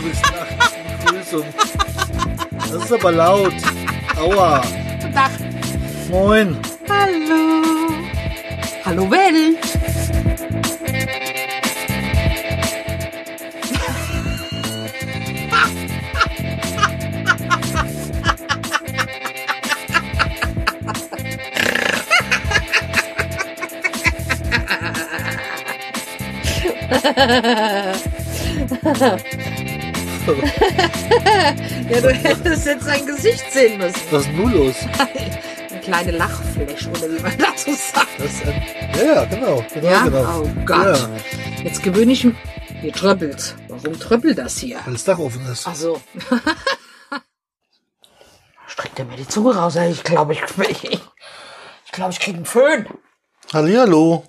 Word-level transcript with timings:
du 0.00 0.08
bist 0.08 0.22
nach 0.22 0.46
Begrüßung. 1.04 1.44
Das 2.56 2.84
ist 2.84 2.92
aber 2.92 3.12
laut. 3.12 3.54
Aua. 4.16 4.62
Guten 5.00 5.14
Tag. 5.14 5.30
Moin. 6.10 6.56
Hallo. 6.88 7.62
Hallo 8.84 9.10
Welt. 9.10 9.58
ja, 31.90 32.00
du 32.00 32.10
hättest 32.12 32.66
jetzt 32.66 32.84
sein 32.84 33.06
Gesicht 33.06 33.50
sehen 33.52 33.78
müssen. 33.78 34.00
Was 34.10 34.22
ist 34.26 34.32
nun 34.32 34.52
los? 34.52 34.74
Eine 35.70 35.80
kleine 35.80 36.10
Lachfläche, 36.12 36.90
oder 36.90 37.10
wie 37.10 37.20
man 37.22 37.38
dazu 37.38 37.70
sagt. 37.72 38.08
Das 38.18 38.42
ein, 38.42 38.62
ja, 39.06 39.24
genau. 39.24 39.64
genau, 39.72 39.86
Ja? 39.88 40.04
genau. 40.04 40.42
Oh 40.42 40.48
Gott. 40.66 40.98
Ja, 40.98 41.08
Jetzt 41.64 41.82
gewöhne 41.82 42.12
ich 42.12 42.24
mich. 42.24 42.34
Hier 42.80 42.92
tröppelt. 42.92 43.56
Warum 43.68 43.98
tröppelt 43.98 44.38
das 44.38 44.58
hier? 44.58 44.78
weil 44.84 44.92
das 44.92 45.04
Dach 45.04 45.18
offen 45.18 45.44
ist. 45.50 45.66
Ach 45.66 45.74
so. 45.74 46.00
Streckt 48.66 48.98
er 48.98 49.04
mir 49.06 49.16
die 49.16 49.26
Zunge 49.26 49.56
raus? 49.56 49.76
Ich 49.76 50.04
glaube, 50.04 50.32
ich, 50.34 50.40
ich, 50.70 50.84
ich, 50.92 51.92
glaube, 51.92 52.12
ich 52.12 52.20
kriege 52.20 52.36
einen 52.36 52.46
Föhn. 52.46 52.86
Hallihallo. 53.52 54.24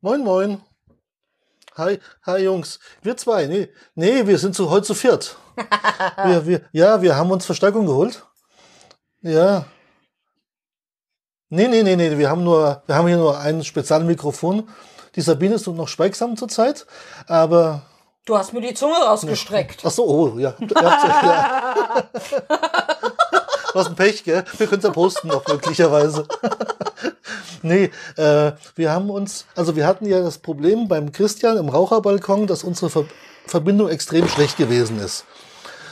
Moin, 0.00 0.22
moin. 0.22 0.60
Hi, 1.76 1.98
hi 2.24 2.38
Jungs. 2.38 2.78
Wir 3.02 3.16
zwei. 3.16 3.46
Nee, 3.46 3.68
nee 3.96 4.26
wir 4.26 4.38
sind 4.38 4.54
zu, 4.54 4.70
heute 4.70 4.86
zu 4.86 4.94
viert. 4.94 5.36
wir, 6.24 6.46
wir, 6.46 6.60
ja, 6.70 7.02
wir 7.02 7.16
haben 7.16 7.32
uns 7.32 7.44
Verstärkung 7.46 7.86
geholt. 7.86 8.24
Ja. 9.22 9.64
Nee, 11.48 11.66
nee, 11.66 11.82
nee, 11.82 11.96
nee, 11.96 12.16
wir 12.16 12.30
haben 12.30 12.44
nur, 12.44 12.82
wir 12.86 12.94
haben 12.94 13.08
hier 13.08 13.16
nur 13.16 13.38
ein 13.38 13.64
Spezialmikrofon. 13.64 14.68
Die 15.16 15.20
Sabine 15.20 15.56
ist 15.56 15.66
noch 15.66 15.88
schweigsam 15.88 16.36
zurzeit, 16.36 16.86
aber 17.26 17.82
Du 18.26 18.38
hast 18.38 18.54
mir 18.54 18.62
die 18.62 18.72
Zunge 18.72 18.96
rausgestreckt. 18.96 19.82
Ach 19.84 19.90
so, 19.90 20.06
oh, 20.06 20.38
ja. 20.38 20.54
Ja. 20.60 22.04
Was 23.74 23.88
ein 23.88 23.96
Pech, 23.96 24.22
gell? 24.22 24.44
Wir 24.56 24.68
können 24.68 24.78
es 24.78 24.84
ja 24.84 24.90
posten 24.90 25.28
noch 25.28 25.46
möglicherweise. 25.48 26.26
nee, 27.62 27.90
äh, 28.16 28.52
wir 28.76 28.92
haben 28.92 29.10
uns, 29.10 29.46
also 29.56 29.74
wir 29.74 29.84
hatten 29.84 30.06
ja 30.06 30.20
das 30.20 30.38
Problem 30.38 30.86
beim 30.86 31.10
Christian 31.10 31.56
im 31.56 31.68
Raucherbalkon, 31.68 32.46
dass 32.46 32.62
unsere 32.62 32.88
Ver 32.88 33.04
Verbindung 33.46 33.90
extrem 33.90 34.26
schlecht 34.26 34.56
gewesen 34.56 34.98
ist. 34.98 35.26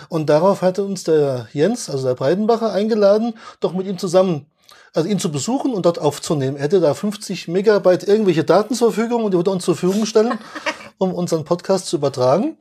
Und 0.08 0.30
darauf 0.30 0.62
hatte 0.62 0.84
uns 0.84 1.04
der 1.04 1.48
Jens, 1.52 1.90
also 1.90 2.06
der 2.06 2.14
Breidenbacher, 2.14 2.72
eingeladen, 2.72 3.34
doch 3.60 3.74
mit 3.74 3.86
ihm 3.86 3.98
zusammen, 3.98 4.46
also 4.94 5.06
ihn 5.06 5.18
zu 5.18 5.30
besuchen 5.30 5.74
und 5.74 5.84
dort 5.84 5.98
aufzunehmen. 5.98 6.56
Er 6.56 6.62
hätte 6.62 6.80
da 6.80 6.94
50 6.94 7.48
Megabyte 7.48 8.04
irgendwelche 8.04 8.44
Daten 8.44 8.74
zur 8.74 8.92
Verfügung 8.92 9.24
und 9.24 9.32
die 9.32 9.36
würde 9.36 9.50
uns 9.50 9.64
zur 9.64 9.76
Verfügung 9.76 10.06
stellen, 10.06 10.38
um 10.98 11.12
unseren 11.12 11.44
Podcast 11.44 11.86
zu 11.86 11.96
übertragen. 11.96 12.56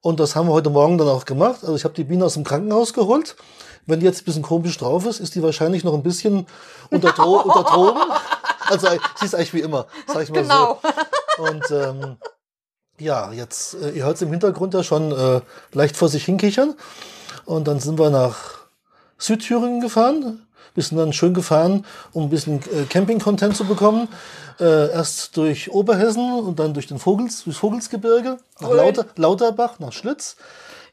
Und 0.00 0.20
das 0.20 0.34
haben 0.34 0.48
wir 0.48 0.52
heute 0.52 0.70
Morgen 0.70 0.98
dann 0.98 1.08
auch 1.08 1.26
gemacht. 1.26 1.60
Also 1.62 1.76
ich 1.76 1.84
habe 1.84 1.94
die 1.94 2.04
Biene 2.04 2.24
aus 2.24 2.34
dem 2.34 2.44
Krankenhaus 2.44 2.92
geholt. 2.92 3.36
Wenn 3.86 4.00
die 4.00 4.06
jetzt 4.06 4.22
ein 4.22 4.24
bisschen 4.24 4.42
komisch 4.42 4.76
drauf 4.78 5.06
ist, 5.06 5.20
ist 5.20 5.34
die 5.34 5.42
wahrscheinlich 5.42 5.84
noch 5.84 5.94
ein 5.94 6.02
bisschen 6.02 6.46
unter, 6.90 7.12
Dro 7.12 7.40
unter 7.44 7.62
Drogen. 7.64 8.00
Also 8.66 8.88
sie 9.16 9.26
ist 9.26 9.34
eigentlich 9.34 9.54
wie 9.54 9.60
immer, 9.60 9.86
sag 10.06 10.22
ich 10.22 10.30
mal 10.30 10.42
Genau. 10.42 10.80
so. 11.36 11.42
Und 11.44 11.70
ähm, 11.70 12.16
ja, 12.98 13.32
jetzt, 13.32 13.74
äh, 13.74 13.90
ihr 13.90 14.04
hört 14.04 14.20
im 14.22 14.30
Hintergrund 14.30 14.72
ja 14.74 14.82
schon 14.82 15.12
äh, 15.12 15.40
leicht 15.72 15.96
vor 15.96 16.08
sich 16.08 16.24
hinkichern. 16.24 16.74
Und 17.44 17.68
dann 17.68 17.80
sind 17.80 17.98
wir 17.98 18.10
nach 18.10 18.36
Südthüringen 19.18 19.80
gefahren. 19.80 20.46
Wir 20.74 20.82
sind 20.82 20.96
dann 20.98 21.12
schön 21.12 21.34
gefahren, 21.34 21.84
um 22.12 22.24
ein 22.24 22.30
bisschen 22.30 22.60
äh, 22.72 22.84
Camping-Content 22.88 23.56
zu 23.56 23.64
bekommen. 23.64 24.08
Äh, 24.60 24.90
erst 24.92 25.36
durch 25.36 25.70
Oberhessen 25.72 26.32
und 26.38 26.58
dann 26.58 26.74
durch 26.74 26.86
den 26.86 26.98
Vogels, 26.98 27.44
durchs 27.44 27.58
Vogelsgebirge, 27.58 28.38
nach. 28.60 28.70
Lauter, 28.70 29.06
Lauterbach, 29.16 29.78
nach 29.80 29.92
Schlitz. 29.92 30.36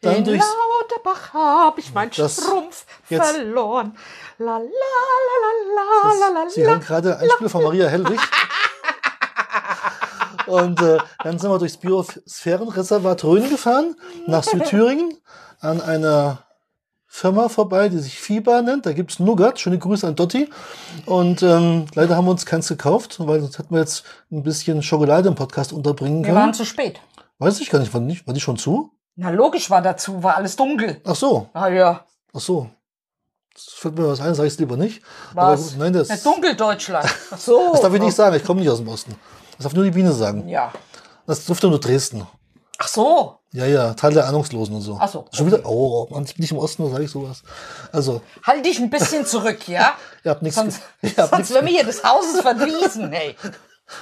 Dann 0.01 0.15
In 0.15 0.23
durchs, 0.23 0.45
Lauterbach 0.89 1.33
hab 1.33 1.77
ich 1.77 1.93
mein 1.93 2.09
Das- 2.17 2.37
Strumpf 2.37 2.85
jetzt- 3.07 3.31
verloren. 3.35 3.95
La 4.39 4.57
la 4.57 4.63
la 4.63 6.19
la 6.19 6.41
la 6.43 6.49
Sie 6.49 6.63
hören 6.65 6.79
gerade 6.79 7.17
ein 7.19 7.29
Spiel 7.29 7.49
von 7.49 7.63
Maria 7.63 7.87
Hellwig. 7.87 8.19
Und 10.47 10.81
äh, 10.81 10.97
dann 11.23 11.37
sind 11.39 11.51
wir 11.51 11.59
durchs 11.59 11.77
Biosphärenreservat 11.77 13.23
Rhön 13.23 13.47
gefahren, 13.49 13.95
nach 14.27 14.43
Südthüringen, 14.43 15.17
an 15.59 15.79
einer 15.81 16.39
Firma 17.05 17.47
vorbei, 17.47 17.87
die 17.89 17.99
sich 17.99 18.19
FIBA 18.19 18.61
nennt. 18.63 18.85
Da 18.85 18.93
gibt's 18.93 19.19
Nougat. 19.19 19.59
Schöne 19.59 19.77
Grüße 19.77 20.07
an 20.07 20.15
Dotti. 20.15 20.49
Und 21.05 21.43
ähm, 21.43 21.85
leider 21.93 22.15
haben 22.15 22.25
wir 22.25 22.31
uns 22.31 22.45
keins 22.45 22.67
gekauft, 22.67 23.17
weil 23.19 23.39
sonst 23.41 23.59
hätten 23.59 23.73
wir 23.73 23.81
jetzt 23.81 24.03
ein 24.31 24.43
bisschen 24.43 24.81
Schokolade 24.81 25.27
im 25.29 25.35
Podcast 25.35 25.73
unterbringen 25.73 26.23
Wir 26.25 26.33
waren 26.33 26.41
können. 26.45 26.53
zu 26.55 26.65
spät. 26.65 26.99
Weiß 27.37 27.59
ich 27.59 27.69
gar 27.69 27.79
nicht, 27.79 27.93
war, 27.93 28.01
nicht, 28.01 28.25
war 28.27 28.33
die 28.33 28.41
schon 28.41 28.57
zu? 28.57 28.91
Na, 29.21 29.29
logisch 29.29 29.69
war 29.69 29.83
dazu, 29.83 30.23
war 30.23 30.35
alles 30.37 30.55
dunkel. 30.55 30.99
Ach 31.05 31.15
so, 31.15 31.47
Ah 31.53 31.67
ja. 31.67 32.05
ach 32.33 32.39
so. 32.39 32.71
Das 33.53 33.65
fällt 33.65 33.95
mir 33.95 34.07
was 34.07 34.19
ein, 34.19 34.33
sag 34.33 34.45
ich 34.45 34.57
lieber 34.57 34.77
nicht. 34.77 35.03
Was? 35.35 35.73
Aber 35.75 35.83
nein, 35.83 35.93
das, 35.93 36.07
Ja, 36.09 36.15
Dunkeldeutschland. 36.15 37.05
Ach 37.31 37.37
so. 37.37 37.69
das 37.73 37.81
darf 37.81 37.93
ich 37.93 38.01
nicht 38.01 38.15
sagen. 38.15 38.35
Ich 38.35 38.43
komme 38.43 38.61
nicht 38.61 38.69
aus 38.69 38.79
dem 38.79 38.87
Osten. 38.87 39.13
Das 39.57 39.65
darf 39.65 39.73
nur 39.73 39.83
die 39.83 39.91
Biene 39.91 40.11
sagen. 40.11 40.47
Ja. 40.47 40.71
Das 41.27 41.45
durfte 41.45 41.67
nur 41.67 41.79
Dresden. 41.79 42.25
Ach 42.79 42.87
so. 42.87 43.35
Ja, 43.51 43.65
ja, 43.67 43.93
Teil 43.93 44.13
der 44.13 44.25
Ahnungslosen 44.27 44.73
und 44.73 44.81
so. 44.81 44.97
Ach 44.99 45.07
so, 45.09 45.25
Schon 45.33 45.45
wieder, 45.45 45.63
oh, 45.65 46.07
ich 46.25 46.33
bin 46.33 46.41
nicht 46.41 46.51
im 46.51 46.57
Osten, 46.57 46.85
da 46.85 46.89
sage 46.89 47.03
ich 47.03 47.11
sowas. 47.11 47.43
Also, 47.91 48.21
Halt 48.43 48.65
dich 48.65 48.79
ein 48.79 48.89
bisschen 48.89 49.25
zurück, 49.25 49.67
ja? 49.67 49.93
ihr 50.23 50.31
habt 50.31 50.41
nichts, 50.41 50.55
Sonst, 50.55 50.81
sonst 51.29 51.53
werden 51.53 51.67
wir 51.67 51.73
hier 51.75 51.83
des 51.83 52.03
Hauses 52.03 52.41
verwiesen, 52.41 53.11
hey. 53.11 53.35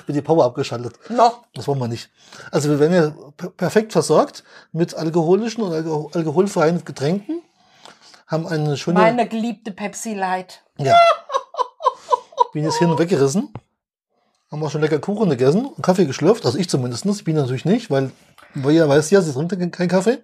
Mit 0.07 0.15
die 0.15 0.21
Power 0.21 0.45
abgeschaltet. 0.45 0.97
Noch. 1.09 1.43
Das 1.53 1.67
wollen 1.67 1.79
wir 1.79 1.87
nicht. 1.87 2.09
Also, 2.51 2.69
wir 2.69 2.79
werden 2.79 2.93
ja 2.93 3.13
per- 3.37 3.49
perfekt 3.49 3.91
versorgt 3.91 4.43
mit 4.71 4.93
alkoholischen 4.93 5.63
und 5.63 5.73
alko 5.73 6.11
alkoholfreien 6.13 6.83
Getränken. 6.85 7.41
Haben 8.27 8.45
eine 8.47 8.77
schöne, 8.77 8.99
Meine 8.99 9.27
geliebte 9.27 9.71
Pepsi 9.71 10.13
Light. 10.13 10.61
ja. 10.77 10.95
Bin 12.53 12.63
jetzt 12.63 12.77
hin 12.77 12.89
und 12.89 12.97
weggerissen. 12.97 13.53
Haben 14.51 14.63
auch 14.63 14.71
schon 14.71 14.81
lecker 14.81 14.97
Kuchen 14.97 15.29
gegessen 15.29 15.65
und 15.67 15.83
Kaffee 15.83 16.05
geschlürft. 16.05 16.45
Also 16.47 16.57
ich 16.57 16.67
zumindest. 16.69 17.05
Ich 17.05 17.23
bin 17.23 17.35
natürlich 17.35 17.65
nicht, 17.65 17.91
weil, 17.91 18.11
weil 18.55 18.73
ihr 18.73 18.89
weiß 18.89 19.11
ja, 19.11 19.21
sie 19.21 19.31
trinkt 19.33 19.51
ja 19.51 19.67
keinen 19.67 19.87
Kaffee. 19.87 20.23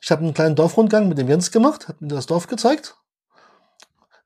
Ich 0.00 0.10
habe 0.12 0.22
einen 0.22 0.34
kleinen 0.34 0.54
Dorfrundgang 0.54 1.08
mit 1.08 1.18
dem 1.18 1.28
Jens 1.28 1.50
gemacht, 1.50 1.88
hat 1.88 2.00
mir 2.00 2.08
das 2.08 2.26
Dorf 2.26 2.46
gezeigt. 2.46 2.94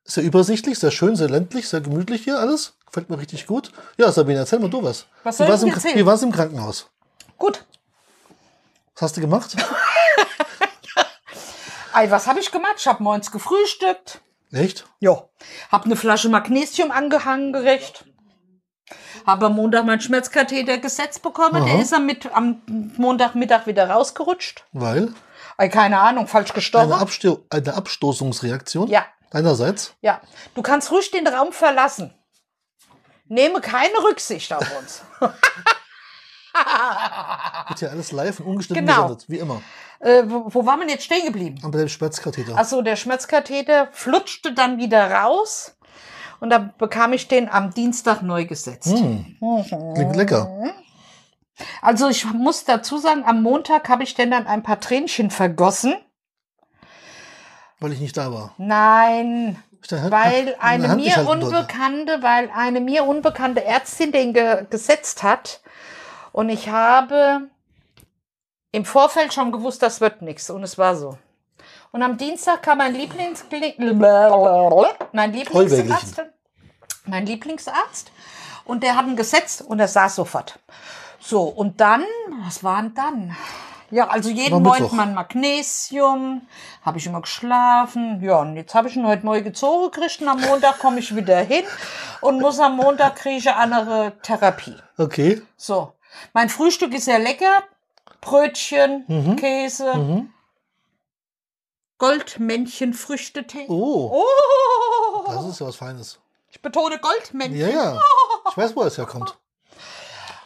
Sehr 0.09 0.23
übersichtlich, 0.23 0.79
sehr 0.79 0.89
schön, 0.89 1.15
sehr 1.15 1.29
ländlich, 1.29 1.69
sehr 1.69 1.81
gemütlich 1.81 2.23
hier 2.23 2.39
alles. 2.39 2.73
Gefällt 2.87 3.11
mir 3.11 3.19
richtig 3.19 3.45
gut. 3.45 3.71
Ja, 3.95 4.11
Sabine, 4.11 4.39
erzähl 4.39 4.57
mal 4.57 4.67
du 4.67 4.81
was. 4.81 5.05
Was 5.23 5.37
soll 5.37 5.45
wie 5.45 5.51
war's 5.51 5.61
ich 5.61 5.67
im, 5.67 5.73
erzählen? 5.75 5.95
Wie 5.97 6.05
war's 6.05 6.23
im 6.23 6.31
Krankenhaus? 6.31 6.89
Gut. 7.37 7.63
Was 8.95 9.03
hast 9.03 9.17
du 9.17 9.21
gemacht? 9.21 9.55
Ei, 11.93 12.09
was 12.09 12.25
habe 12.25 12.39
ich 12.39 12.49
gemacht? 12.51 12.77
Ich 12.77 12.87
habe 12.87 13.03
morgens 13.03 13.29
gefrühstückt. 13.29 14.21
Echt? 14.51 14.87
Ja. 14.99 15.29
Hab 15.71 15.85
eine 15.85 15.95
Flasche 15.95 16.29
Magnesium 16.29 16.89
angehangen 16.89 17.53
gerecht. 17.53 18.05
Habe 19.27 19.45
am 19.45 19.55
Montag 19.55 19.85
meinen 19.85 20.01
Schmerzkatheter 20.01 20.79
gesetzt 20.79 21.21
bekommen. 21.21 21.63
Der 21.65 21.81
ist 21.81 21.93
am, 21.93 22.07
mit, 22.07 22.33
am 22.33 22.63
Montagmittag 22.97 23.67
wieder 23.67 23.87
rausgerutscht. 23.87 24.65
Weil? 24.71 25.13
Ei, 25.57 25.69
keine 25.69 25.99
Ahnung, 25.99 26.25
falsch 26.25 26.53
gestorben. 26.53 26.93
Eine, 26.93 27.01
Absto 27.01 27.45
eine 27.51 27.75
Abstoßungsreaktion? 27.75 28.87
Ja. 28.87 29.05
Deinerseits? 29.31 29.93
Ja. 30.01 30.21
Du 30.55 30.61
kannst 30.61 30.91
ruhig 30.91 31.11
den 31.11 31.27
Raum 31.27 31.51
verlassen. 31.53 32.13
Nehme 33.27 33.61
keine 33.61 33.93
Rücksicht 34.09 34.51
auf 34.53 34.65
uns. 34.79 35.03
Wird 37.67 37.81
ja 37.81 37.89
alles 37.89 38.11
live 38.11 38.39
und 38.39 38.47
ungeschnitten 38.47 38.85
Genau. 38.85 39.03
gesendet, 39.03 39.25
wie 39.29 39.37
immer. 39.37 39.61
äh, 39.99 40.23
wo, 40.25 40.45
wo 40.53 40.65
war 40.65 40.77
man 40.77 40.89
jetzt 40.89 41.03
stehen 41.03 41.25
geblieben? 41.25 41.59
Aber 41.63 41.77
der 41.77 41.87
Schmerzkatheter. 41.87 42.57
Also 42.57 42.81
der 42.81 42.95
Schmerzkatheter 42.95 43.89
flutschte 43.91 44.53
dann 44.53 44.77
wieder 44.77 45.11
raus. 45.11 45.75
Und 46.39 46.49
da 46.51 46.57
bekam 46.57 47.13
ich 47.13 47.27
den 47.27 47.49
am 47.49 47.71
Dienstag 47.73 48.21
neu 48.21 48.45
gesetzt. 48.45 48.87
Klingt 48.87 50.15
lecker. 50.15 50.73
Also 51.81 52.07
ich 52.07 52.23
muss 52.25 52.63
dazu 52.63 52.97
sagen, 52.97 53.23
am 53.25 53.43
Montag 53.43 53.89
habe 53.89 54.03
ich 54.03 54.15
denn 54.15 54.31
dann 54.31 54.47
ein 54.47 54.63
paar 54.63 54.79
Tränchen 54.79 55.29
vergossen. 55.31 55.95
Weil 57.79 57.93
ich 57.93 57.99
nicht 57.99 58.17
da 58.17 58.31
war. 58.33 58.53
Nein, 58.57 59.61
Ich 59.81 59.87
da 59.87 60.01
Hand- 60.01 60.11
weil 60.11 60.55
eine 60.59 60.95
mir 60.95 61.15
durfte. 61.15 61.31
unbekannte, 61.31 62.21
weil 62.21 62.49
eine 62.55 62.81
mir 62.81 63.05
unbekannte 63.05 63.63
Ärztin 63.63 64.11
den 64.11 64.33
ge 64.33 64.65
gesetzt 64.69 65.23
hat. 65.23 65.61
Und 66.31 66.49
ich 66.49 66.69
habe 66.69 67.47
im 68.71 68.85
Vorfeld 68.85 69.33
schon 69.33 69.51
gewusst, 69.51 69.81
das 69.81 70.01
wird 70.01 70.21
nichts. 70.21 70.49
Und 70.49 70.63
es 70.63 70.77
war 70.77 70.95
so. 70.95 71.17
Und 71.91 72.03
am 72.03 72.17
Dienstag 72.17 72.61
kam 72.63 72.77
mein 72.79 72.93
Lieblings 72.93 73.43
mein 75.11 75.33
Lieblingsarzt, 75.33 76.21
mein 77.05 77.25
Lieblingsarzt, 77.25 78.11
und 78.65 78.83
der 78.83 78.95
hat 78.95 79.07
ihn 79.07 79.15
gesetzt 79.15 79.63
und 79.63 79.79
er 79.79 79.87
saß 79.87 80.15
sofort. 80.15 80.59
So, 81.19 81.43
und 81.43 81.81
dann, 81.81 82.03
was 82.45 82.63
war 82.63 82.81
denn 82.83 82.93
dann? 82.93 83.35
Ja, 83.91 84.07
also 84.07 84.29
jeden 84.29 84.61
Morgen 84.61 84.95
mein 84.95 85.13
Magnesium, 85.15 86.41
habe 86.83 86.97
ich 86.99 87.05
immer 87.07 87.21
geschlafen. 87.21 88.21
Ja, 88.21 88.39
und 88.41 88.55
jetzt 88.55 88.75
habe 88.75 88.87
ich 88.87 88.95
ihn 88.95 89.07
heute 89.07 89.25
Morgen 89.25 89.43
gezogen 89.43 89.91
gekriegt 89.91 90.21
und 90.21 90.27
am 90.27 90.41
Montag 90.41 90.77
komme 90.79 90.99
ich 90.99 91.15
wieder 91.15 91.39
hin 91.39 91.63
und 92.21 92.39
muss 92.39 92.59
am 92.59 92.75
Montag 92.75 93.15
kriege 93.15 93.37
ich 93.37 93.47
eine 93.49 93.57
andere 93.57 94.13
Therapie. 94.21 94.75
Okay. 94.97 95.41
So, 95.57 95.93
mein 96.33 96.49
Frühstück 96.49 96.93
ist 96.93 97.05
sehr 97.05 97.19
lecker. 97.19 97.63
Brötchen, 98.21 99.05
Mhm. 99.07 99.35
Käse, 99.37 100.27
Goldmännchen-Früchtetee. 101.97 103.65
Oh, 103.69 104.09
Oh, 104.13 105.23
das 105.31 105.45
ist 105.47 105.59
ja 105.59 105.67
was 105.67 105.75
Feines. 105.75 106.19
ich 106.49 106.61
betone 106.61 106.99
Goldmännchen. 106.99 107.59
Ja, 107.59 107.67
ja. 107.69 107.99
Ich 108.49 108.57
weiß, 108.57 108.75
wo 108.75 108.83
es 108.83 108.97
herkommt. 108.97 109.37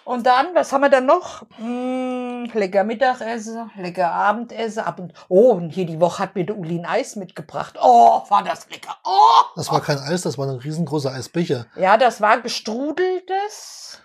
Und 0.06 0.26
dann, 0.26 0.48
was 0.54 0.72
haben 0.74 0.82
wir 0.82 0.90
dann 0.90 1.06
noch? 1.06 1.44
Mm, 1.60 2.46
lecker 2.54 2.84
Mittagessen, 2.84 3.72
lecker 3.78 4.12
Abendessen. 4.12 4.84
Ab 4.84 5.00
und, 5.00 5.14
oh, 5.30 5.52
und 5.52 5.70
hier 5.70 5.86
die 5.86 6.00
Woche 6.02 6.24
hat 6.24 6.36
mir 6.36 6.46
der 6.46 6.58
Uli 6.58 6.78
ein 6.80 6.86
Eis 6.86 7.16
mitgebracht. 7.16 7.76
Oh, 7.82 8.22
war 8.30 8.44
das 8.44 8.68
lecker. 8.70 8.96
Oh! 9.06 9.44
Das 9.56 9.72
war 9.72 9.80
kein 9.82 10.00
Eis, 10.00 10.24
das 10.24 10.38
war 10.38 10.48
ein 10.48 10.58
riesengroßer 10.58 11.12
Eisbecher. 11.14 11.68
Ja, 11.78 11.96
das 11.98 12.20
war 12.20 12.42
gestrudeltes. 12.42 14.00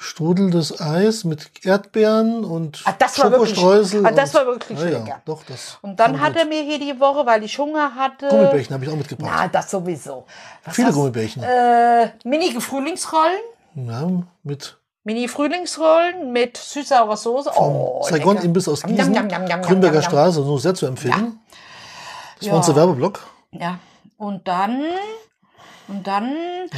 Strudeltes 0.00 0.80
Eis 0.80 1.24
mit 1.24 1.64
Erdbeeren 1.64 2.44
und 2.44 2.82
Ah, 2.84 2.94
das 2.96 3.18
war 3.18 3.32
wirklich- 3.32 3.50
Schokostreusel. 3.58 4.06
ah, 4.06 4.12
das 4.12 4.30
und- 4.30 4.34
war 4.40 4.46
wirklich 4.46 4.78
ja, 4.78 4.86
ja, 4.88 4.98
lecker. 4.98 5.22
Doch, 5.24 5.42
das. 5.44 5.78
Und 5.82 5.98
dann 5.98 6.20
hat 6.20 6.34
gut. 6.34 6.42
er 6.42 6.46
mir 6.48 6.62
hier 6.62 6.78
die 6.78 6.98
Woche, 7.00 7.26
weil 7.26 7.42
ich 7.42 7.58
Hunger 7.58 7.94
hatte. 7.96 8.28
Gummibärchen 8.28 8.74
habe 8.74 8.84
ich 8.84 8.90
auch 8.92 8.96
mitgebracht. 8.96 9.32
Na, 9.36 9.48
das 9.48 9.70
sowieso. 9.70 10.24
Was 10.64 10.76
Viele 10.76 10.88
hast- 10.88 10.94
Gummibärchen. 10.94 11.42
Äh, 11.42 12.12
Mini-Frühlingsrollen. 12.24 13.40
Ja, 13.74 14.08
mit 14.44 14.78
Mini-Frühlingsrollen 15.04 16.32
mit 16.32 16.56
süß-saurer 16.56 17.16
Soße. 17.16 17.50
Oh, 17.56 18.02
Saigon 18.08 18.34
lecker. 18.34 18.44
Imbiss 18.44 18.68
aus 18.68 18.82
Gießen. 18.82 19.14
yum, 19.14 19.28
Grünberger. 19.62 20.02
Straße, 20.02 20.40
nur 20.40 20.60
sehr 20.60 20.74
zu 20.74 20.86
empfehlen. 20.86 21.38
Das 22.38 22.46
Ja. 22.46 22.52
war 22.52 22.58
unser 22.58 22.76
Werbeblock. 22.76 23.20
Ja, 23.52 23.78
und 24.18 24.46
dann, 24.46 24.84
und 25.88 26.06
dann 26.06 26.34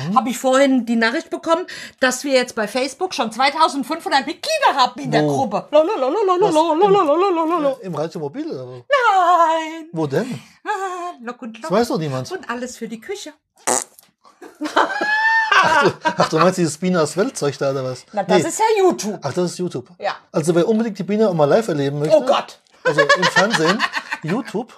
Mhm. 0.08 0.16
habe 0.16 0.28
ich 0.30 0.38
vorhin 0.38 0.86
die 0.86 0.94
Nachricht 0.96 1.30
bekommen, 1.30 1.66
dass 1.98 2.22
wir 2.22 2.32
jetzt 2.32 2.54
bei 2.54 2.68
Facebook 2.68 3.12
schon 3.14 3.32
2500 3.32 4.24
Mitglieder 4.26 4.76
haben 4.76 5.00
in 5.00 5.10
der 5.10 5.24
Wo? 5.24 5.38
Gruppe. 5.48 5.66
Lalalalalalalalalala. 5.72 7.76
Im 7.82 7.94
Radio 7.94 8.20
Mobil 8.20 8.48
oder 8.48 8.66
wo? 8.66 8.70
Nein. 8.72 9.88
Wo 9.92 10.06
denn? 10.06 10.40
Ah, 10.64 11.14
Lock 11.22 11.42
und 11.42 11.56
Das 11.56 11.62
Lock. 11.64 11.72
weiß 11.72 11.88
doch 11.88 11.98
niemand. 11.98 12.30
Und 12.30 12.48
alles 12.48 12.76
für 12.76 12.86
die 12.86 13.00
Küche. 13.00 13.32
Ach, 15.62 16.28
du 16.28 16.38
meinst 16.38 16.58
dieses 16.58 16.78
Bieners 16.78 17.16
Weltzeug 17.16 17.56
da 17.58 17.70
oder 17.70 17.84
was? 17.84 18.04
Na, 18.12 18.22
das 18.22 18.42
Nee. 18.42 18.48
ist 18.48 18.58
ja 18.58 18.64
YouTube. 18.78 19.18
Ach, 19.22 19.32
das 19.32 19.52
ist 19.52 19.58
YouTube. 19.58 19.88
Ja. 19.98 20.16
Also 20.32 20.54
wer 20.54 20.66
unbedingt 20.68 20.98
die 20.98 21.02
Biene 21.02 21.28
auch 21.28 21.34
mal 21.34 21.44
live 21.46 21.68
erleben 21.68 21.98
möchte. 21.98 22.16
Oh 22.16 22.24
Gott. 22.24 22.58
Also 22.82 23.02
im 23.02 23.24
Fernsehen, 23.24 23.78
YouTube, 24.22 24.72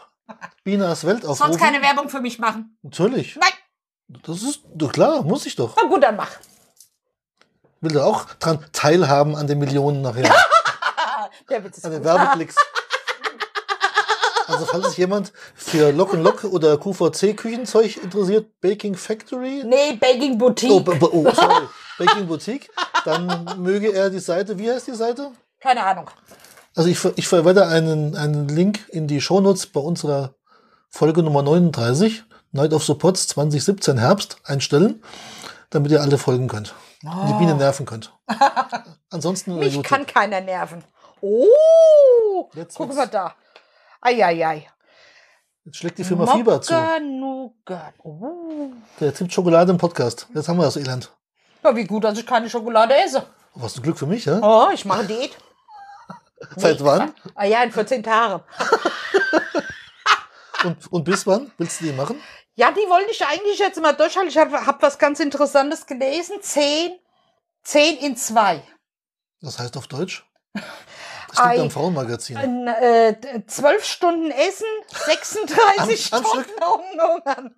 Bieners 0.64 1.06
Welt 1.06 1.22
Sonst 1.22 1.40
aufrufen. 1.40 1.60
keine 1.60 1.80
Werbung 1.82 2.08
für 2.08 2.20
mich 2.20 2.40
machen. 2.40 2.76
Natürlich. 2.82 3.36
Nein. 3.36 3.52
Das 4.24 4.42
ist 4.42 4.62
doch 4.74 4.90
klar, 4.92 5.22
muss 5.22 5.46
ich 5.46 5.54
doch. 5.54 5.76
Na 5.80 5.88
gut, 5.88 6.02
dann 6.02 6.16
mach. 6.16 6.30
Will 7.80 7.92
da 7.92 8.04
auch 8.04 8.24
dran 8.40 8.58
teilhaben 8.72 9.36
an 9.36 9.46
den 9.46 9.60
Millionen 9.60 10.02
nachher. 10.02 10.34
Der 11.48 11.62
Witz 11.62 11.78
ist 11.78 11.86
an 11.86 11.92
den. 11.92 12.02
Werbeklicks. 12.04 12.56
Also 14.52 14.66
falls 14.66 14.88
sich 14.88 14.98
jemand 14.98 15.32
für 15.54 15.90
Lock 15.92 16.12
Lock 16.12 16.44
oder 16.44 16.76
QVC 16.78 17.36
Küchenzeug 17.36 17.96
interessiert, 18.02 18.60
Baking 18.60 18.94
Factory. 18.94 19.62
Nee, 19.64 19.96
Baking 19.98 20.38
Boutique. 20.38 20.70
Oh, 20.70 21.08
oh 21.12 21.30
sorry. 21.34 21.66
Baking 21.98 22.26
Boutique. 22.26 22.70
Dann 23.04 23.62
möge 23.62 23.92
er 23.92 24.10
die 24.10 24.18
Seite, 24.18 24.58
wie 24.58 24.70
heißt 24.70 24.86
die 24.86 24.94
Seite? 24.94 25.30
Keine 25.60 25.84
Ahnung. 25.84 26.10
Also 26.74 26.88
ich, 26.88 27.04
ich 27.16 27.28
verwende 27.28 27.66
einen, 27.66 28.16
einen 28.16 28.48
Link 28.48 28.88
in 28.88 29.06
die 29.06 29.20
Shownotes 29.20 29.66
bei 29.66 29.80
unserer 29.80 30.34
Folge 30.88 31.22
Nummer 31.22 31.42
39, 31.42 32.24
Night 32.52 32.72
of 32.72 32.84
Supports 32.84 33.28
2017 33.28 33.98
Herbst, 33.98 34.36
einstellen, 34.44 35.02
damit 35.70 35.90
ihr 35.90 36.02
alle 36.02 36.18
folgen 36.18 36.48
könnt. 36.48 36.74
Und 37.02 37.28
die 37.28 37.34
Biene 37.34 37.54
nerven 37.54 37.86
könnt. 37.86 38.12
Ansonsten 39.10 39.52
über 39.52 39.60
Mich 39.60 39.74
YouTube. 39.74 39.88
kann 39.88 40.06
keiner 40.06 40.40
nerven. 40.40 40.84
Oh, 41.20 42.50
Jetzt 42.54 42.76
gucken 42.76 42.96
wir 42.96 43.06
da. 43.06 43.34
Eieiei. 44.02 44.68
Jetzt 45.64 45.76
schlägt 45.76 45.98
die 45.98 46.04
Firma 46.04 46.26
Fieber 46.26 46.60
zu. 46.60 46.74
Nougat. 47.00 47.94
Oh. 48.02 48.72
Der 48.98 49.14
tippt 49.14 49.32
Schokolade 49.32 49.70
im 49.70 49.78
Podcast. 49.78 50.26
Jetzt 50.34 50.48
haben 50.48 50.58
wir 50.58 50.64
das 50.64 50.76
Elend. 50.76 51.12
Ja, 51.62 51.74
wie 51.76 51.84
gut, 51.84 52.02
dass 52.02 52.18
ich 52.18 52.26
keine 52.26 52.50
Schokolade 52.50 52.94
esse. 52.96 53.24
Was 53.54 53.76
ein 53.76 53.82
Glück 53.82 53.96
für 53.96 54.06
mich, 54.06 54.24
ja? 54.24 54.40
Oh, 54.42 54.70
ich 54.74 54.84
mache 54.84 55.04
Diät. 55.06 55.36
Seit 56.56 56.82
wann? 56.84 57.14
Ah 57.36 57.44
ja, 57.44 57.62
in 57.62 57.70
14 57.70 58.02
Tagen. 58.02 58.42
Und, 60.64 60.92
und 60.92 61.02
bis 61.02 61.26
wann 61.26 61.50
willst 61.58 61.80
du 61.80 61.86
die 61.86 61.92
machen? 61.92 62.20
Ja, 62.54 62.70
die 62.70 62.88
wollte 62.88 63.10
ich 63.10 63.26
eigentlich 63.26 63.58
jetzt 63.58 63.80
mal 63.80 63.94
durchhalten. 63.94 64.28
Ich 64.28 64.38
habe 64.38 64.64
hab 64.64 64.80
was 64.80 64.96
ganz 64.96 65.18
Interessantes 65.18 65.86
gelesen. 65.86 66.36
10, 66.40 66.92
10 67.64 67.96
in 67.98 68.16
2. 68.16 68.62
Das 69.40 69.58
heißt 69.58 69.76
auf 69.76 69.88
Deutsch? 69.88 70.24
Das 71.32 71.40
Ei. 71.40 71.60
am 71.60 71.70
Frauenmagazin. 71.70 72.36
Ein, 72.36 72.66
äh, 72.68 73.16
12 73.46 73.84
Stunden 73.84 74.30
Essen, 74.30 74.66
36 75.06 76.12
Am- 76.12 76.24
Stunden 76.24 76.50
hungern. 76.64 77.54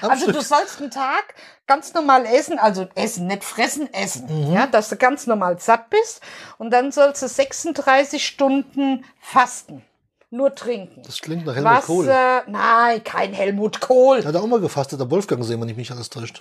Also 0.00 0.22
Stück. 0.24 0.36
du 0.36 0.40
sollst 0.42 0.80
einen 0.80 0.90
Tag 0.90 1.34
ganz 1.66 1.92
normal 1.94 2.24
essen, 2.26 2.58
also 2.58 2.86
essen, 2.94 3.26
nicht 3.26 3.42
fressen, 3.44 3.92
essen, 3.92 4.26
Mhm. 4.48 4.52
ja, 4.54 4.66
dass 4.68 4.88
du 4.88 4.96
ganz 4.96 5.26
normal 5.26 5.58
satt 5.58 5.90
bist 5.90 6.20
und 6.58 6.70
dann 6.70 6.92
sollst 6.92 7.22
du 7.22 7.28
36 7.28 8.24
Stunden 8.24 9.04
fasten, 9.20 9.82
nur 10.30 10.54
trinken. 10.54 11.02
Das 11.04 11.18
klingt 11.20 11.44
nach 11.44 11.54
Helmut 11.56 11.82
Kohl. 11.82 12.06
Wasser, 12.06 12.44
nein, 12.46 13.02
kein 13.02 13.32
Helmut 13.32 13.80
Kohl. 13.80 14.20
Der 14.22 14.28
hat 14.32 14.36
auch 14.36 14.46
mal 14.46 14.60
gefastet, 14.60 15.00
der 15.00 15.10
Wolfgang 15.10 15.44
sehen, 15.44 15.60
wenn 15.60 15.68
ich 15.68 15.76
mich 15.76 15.90
alles 15.90 16.08
täuscht. 16.08 16.40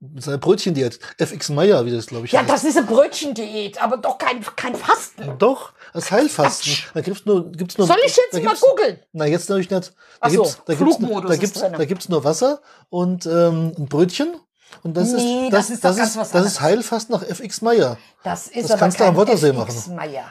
Mit 0.00 0.22
seiner 0.22 0.38
Brötchendiät. 0.38 1.00
FX 1.18 1.48
Meyer, 1.48 1.84
wie 1.84 1.90
das 1.90 2.06
glaube 2.06 2.26
ich 2.26 2.32
Ja, 2.32 2.40
heißt. 2.40 2.50
das 2.50 2.62
ist 2.64 2.76
eine 2.76 2.86
Brötchendiät, 2.86 3.82
aber 3.82 3.96
doch 3.96 4.16
kein, 4.18 4.44
kein 4.54 4.76
Fasten. 4.76 5.36
Doch, 5.38 5.72
das 5.92 6.10
Heilfasten. 6.12 6.72
Da 6.94 7.00
gibt's 7.00 7.26
nur, 7.26 7.50
gibt's 7.50 7.76
nur. 7.78 7.86
Soll 7.88 7.96
ich 8.06 8.16
jetzt 8.16 8.32
mal 8.34 8.40
gibt's- 8.42 8.60
googeln? 8.60 9.00
Na, 9.12 9.26
jetzt 9.26 9.48
natürlich 9.48 9.70
nicht. 9.70 9.88
Da 9.88 9.92
Ach 10.20 10.30
so, 10.30 10.42
gibt's, 10.42 10.62
gibt's, 10.66 10.82
Flugmodus 10.82 11.26
da 11.28 11.34
ist 11.34 11.40
gibt's, 11.40 11.60
da 11.60 11.84
gibt's 11.84 12.08
nur 12.08 12.22
Wasser 12.22 12.60
und 12.90 13.26
ähm, 13.26 13.74
ein 13.76 13.86
Brötchen. 13.88 14.36
Und 14.84 14.96
das 14.96 15.12
Nee, 15.12 15.46
ist, 15.46 15.52
das 15.52 15.66
das, 15.68 15.70
ist 15.76 15.84
das, 15.84 15.96
ist, 15.96 16.16
das 16.16 16.28
ist 16.28 16.34
anderes. 16.34 16.60
Heilfasten 16.60 17.14
nach 17.16 17.22
FX 17.24 17.62
Meyer. 17.62 17.98
Das 18.22 18.46
ist 18.46 18.64
Das 18.64 18.70
aber 18.72 18.78
kannst 18.80 19.00
du 19.00 19.04
am 19.04 19.16
Wörthersee 19.16 19.52
machen. 19.52 19.96
Meier. 19.96 20.26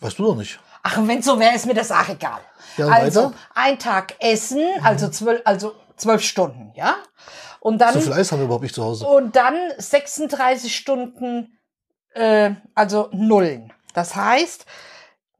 Weißt 0.00 0.18
du 0.18 0.24
doch 0.24 0.34
nicht. 0.36 0.58
Ach, 0.82 0.98
wenn 1.02 1.22
so 1.22 1.38
wäre, 1.40 1.54
ist 1.54 1.64
mir 1.64 1.74
das 1.74 1.90
auch 1.90 2.08
egal. 2.08 2.40
Ja, 2.76 2.88
also, 2.88 3.24
weiter? 3.24 3.32
Ein 3.54 3.78
Tag 3.78 4.14
essen, 4.20 4.62
also 4.82 5.08
zwölf, 5.08 5.40
also 5.44 5.74
zwölf 5.96 6.22
Stunden, 6.22 6.72
ja? 6.76 6.96
Und 7.60 7.78
dann, 7.80 7.94
So 7.94 8.00
viel 8.00 8.12
Eis 8.12 8.30
haben 8.32 8.38
wir 8.38 8.44
überhaupt 8.44 8.62
nicht 8.62 8.74
zu 8.74 8.84
Hause. 8.84 9.06
und 9.06 9.34
dann 9.36 9.54
36 9.78 10.74
Stunden, 10.76 11.58
äh, 12.14 12.52
also 12.74 13.08
Nullen. 13.12 13.72
Das 13.94 14.14
heißt, 14.16 14.64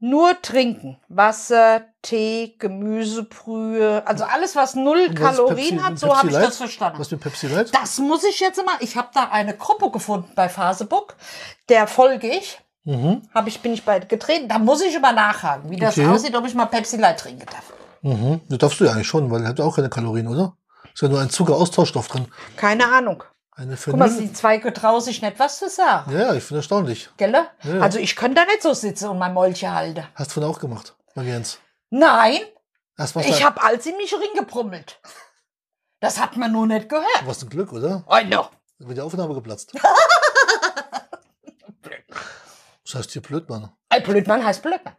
nur 0.01 0.41
trinken. 0.41 0.97
Wasser, 1.09 1.81
Tee, 2.01 2.55
Gemüsebrühe, 2.59 4.03
also 4.05 4.23
alles, 4.23 4.55
was 4.55 4.75
null 4.75 5.13
Kalorien 5.13 5.79
Pepsi- 5.79 5.83
hat, 5.83 5.99
so 5.99 6.15
habe 6.17 6.29
ich 6.29 6.33
das 6.35 6.57
verstanden. 6.57 6.99
Was 6.99 7.11
mit 7.11 7.19
Pepsi 7.21 7.47
Light? 7.47 7.73
Das 7.75 7.97
muss 7.99 8.23
ich 8.23 8.39
jetzt 8.39 8.63
mal. 8.65 8.75
Ich 8.79 8.95
habe 8.95 9.09
da 9.13 9.29
eine 9.31 9.55
Gruppe 9.55 9.91
gefunden 9.91 10.31
bei 10.35 10.47
Facebook. 10.49 11.15
Der 11.67 11.87
folge 11.87 12.27
ich. 12.29 12.59
Mhm. 12.85 13.23
Hab 13.33 13.47
ich, 13.47 13.59
bin 13.61 13.73
ich 13.73 13.83
bei 13.83 13.99
getreten. 13.99 14.47
Da 14.47 14.57
muss 14.57 14.81
ich 14.81 14.95
immer 14.95 15.11
nachhaken, 15.11 15.69
wie 15.69 15.77
das 15.77 15.97
Okay. 15.97 16.07
aussieht, 16.07 16.35
ob 16.35 16.45
ich 16.47 16.53
mal 16.55 16.65
Pepsi 16.67 16.97
Light 16.97 17.19
trinken 17.19 17.45
darf. 17.45 17.73
Mhm. 18.01 18.39
Das 18.47 18.57
darfst 18.59 18.79
du 18.79 18.85
ja 18.85 18.91
eigentlich 18.93 19.07
schon, 19.07 19.29
weil 19.29 19.43
er 19.43 19.49
hat 19.49 19.59
ja 19.59 19.65
auch 19.65 19.75
keine 19.75 19.89
Kalorien, 19.89 20.27
oder? 20.27 20.53
Ist 20.93 21.01
ja 21.01 21.07
nur 21.07 21.19
ein 21.21 21.29
Zuckeraustauschstoff 21.29 22.07
drin. 22.07 22.27
Keine 22.55 22.85
Ahnung. 22.87 23.23
Eine 23.51 23.75
Guck 23.75 23.97
mal, 23.97 24.09
die 24.09 24.31
zwei 24.31 24.57
getrauen 24.57 25.01
sich 25.01 25.21
nicht 25.21 25.37
was 25.37 25.59
zu 25.59 25.69
sagen. 25.69 26.17
Ja, 26.17 26.33
ich 26.33 26.43
finde 26.43 26.59
erstaunlich. 26.59 27.09
Gell? 27.17 27.33
Ja. 27.33 27.79
Also 27.81 27.99
ich 27.99 28.15
könnte 28.15 28.35
da 28.41 28.45
nicht 28.45 28.61
so 28.61 28.73
sitzen 28.73 29.09
und 29.09 29.19
mein 29.19 29.33
Mäulchen 29.33 29.73
halten. 29.73 30.05
Hast 30.15 30.31
du 30.31 30.35
vorhin 30.35 30.51
auch 30.53 30.59
gemacht, 30.59 30.95
bei 31.13 31.23
Jens. 31.23 31.59
Nein, 31.89 32.39
was 32.95 33.15
ich 33.15 33.43
habe 33.43 33.61
alles 33.61 33.85
in 33.85 33.97
mich 33.97 34.13
ringebrummelt. 34.13 34.99
Das 35.99 36.19
hat 36.21 36.37
man 36.37 36.53
nur 36.53 36.67
nicht 36.67 36.87
gehört. 36.87 37.05
was 37.25 37.43
ein 37.43 37.49
Glück, 37.49 37.73
oder? 37.73 38.05
Oh 38.07 38.17
no. 38.25 38.47
Da 38.79 38.87
wird 38.87 38.97
die 38.97 39.01
Aufnahme 39.01 39.33
geplatzt. 39.33 39.73
Das 42.91 42.95
heißt 43.01 43.11
hier 43.11 43.21
Blödmann. 43.21 43.71
Ein 43.89 44.01
Blödmann 44.01 44.43
heißt 44.43 44.63
Blödmann. 44.63 44.95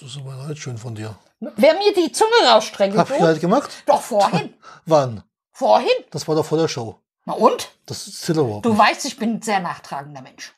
Das 0.00 0.10
ist 0.10 0.16
aber 0.18 0.34
nicht 0.48 0.62
schön 0.62 0.78
von 0.78 0.94
dir. 0.94 1.16
Wer 1.40 1.74
mir 1.74 1.92
die 1.94 2.12
Zunge 2.12 2.30
rausstreckt, 2.48 2.96
Hab 2.96 3.10
ich 3.10 3.20
halt 3.20 3.40
gemacht? 3.40 3.70
Doch 3.86 4.00
vorhin. 4.02 4.54
Wann? 4.86 5.22
Vorhin. 5.52 5.88
Das 6.10 6.26
war 6.28 6.34
doch 6.34 6.44
vor 6.46 6.58
der 6.58 6.68
Show. 6.68 6.98
Na 7.24 7.34
und? 7.34 7.70
Das 7.86 8.06
ist 8.06 8.22
Ziller 8.22 8.42
überhaupt 8.42 8.66
Du 8.66 8.76
weißt, 8.76 9.04
ich 9.04 9.16
bin 9.16 9.34
ein 9.34 9.42
sehr 9.42 9.60
nachtragender 9.60 10.22
Mensch. 10.22 10.54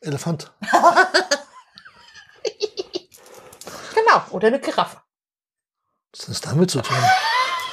Elefant. 0.00 0.52
Genau. 3.94 4.22
Oder 4.30 4.48
eine 4.48 4.60
Giraffe. 4.60 4.98
Was 6.12 6.22
hat 6.22 6.28
das 6.30 6.40
damit 6.40 6.70
zu 6.70 6.80
tun? 6.80 6.96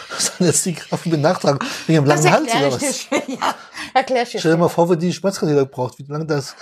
Was 0.09 0.25
sind 0.37 0.45
jetzt 0.45 0.65
die 0.65 0.73
Grafen 0.73 1.11
mit 1.11 1.21
Nachtragen? 1.21 1.59
Wegen 1.85 2.03
dem 2.03 2.05
langen 2.05 2.31
Hals 2.31 2.53
oder 2.55 2.71
was? 2.73 3.05
Ja, 3.27 3.55
erklär 3.93 4.23
ich 4.23 4.31
dir. 4.31 4.39
Stell 4.39 4.51
dir 4.53 4.57
mal 4.57 4.69
vor, 4.69 4.89
wenn 4.89 4.99
die 4.99 5.13
Schmerzkatheter 5.13 5.65
braucht, 5.65 5.97
wie 5.99 6.03
lange 6.03 6.25
das 6.25 6.55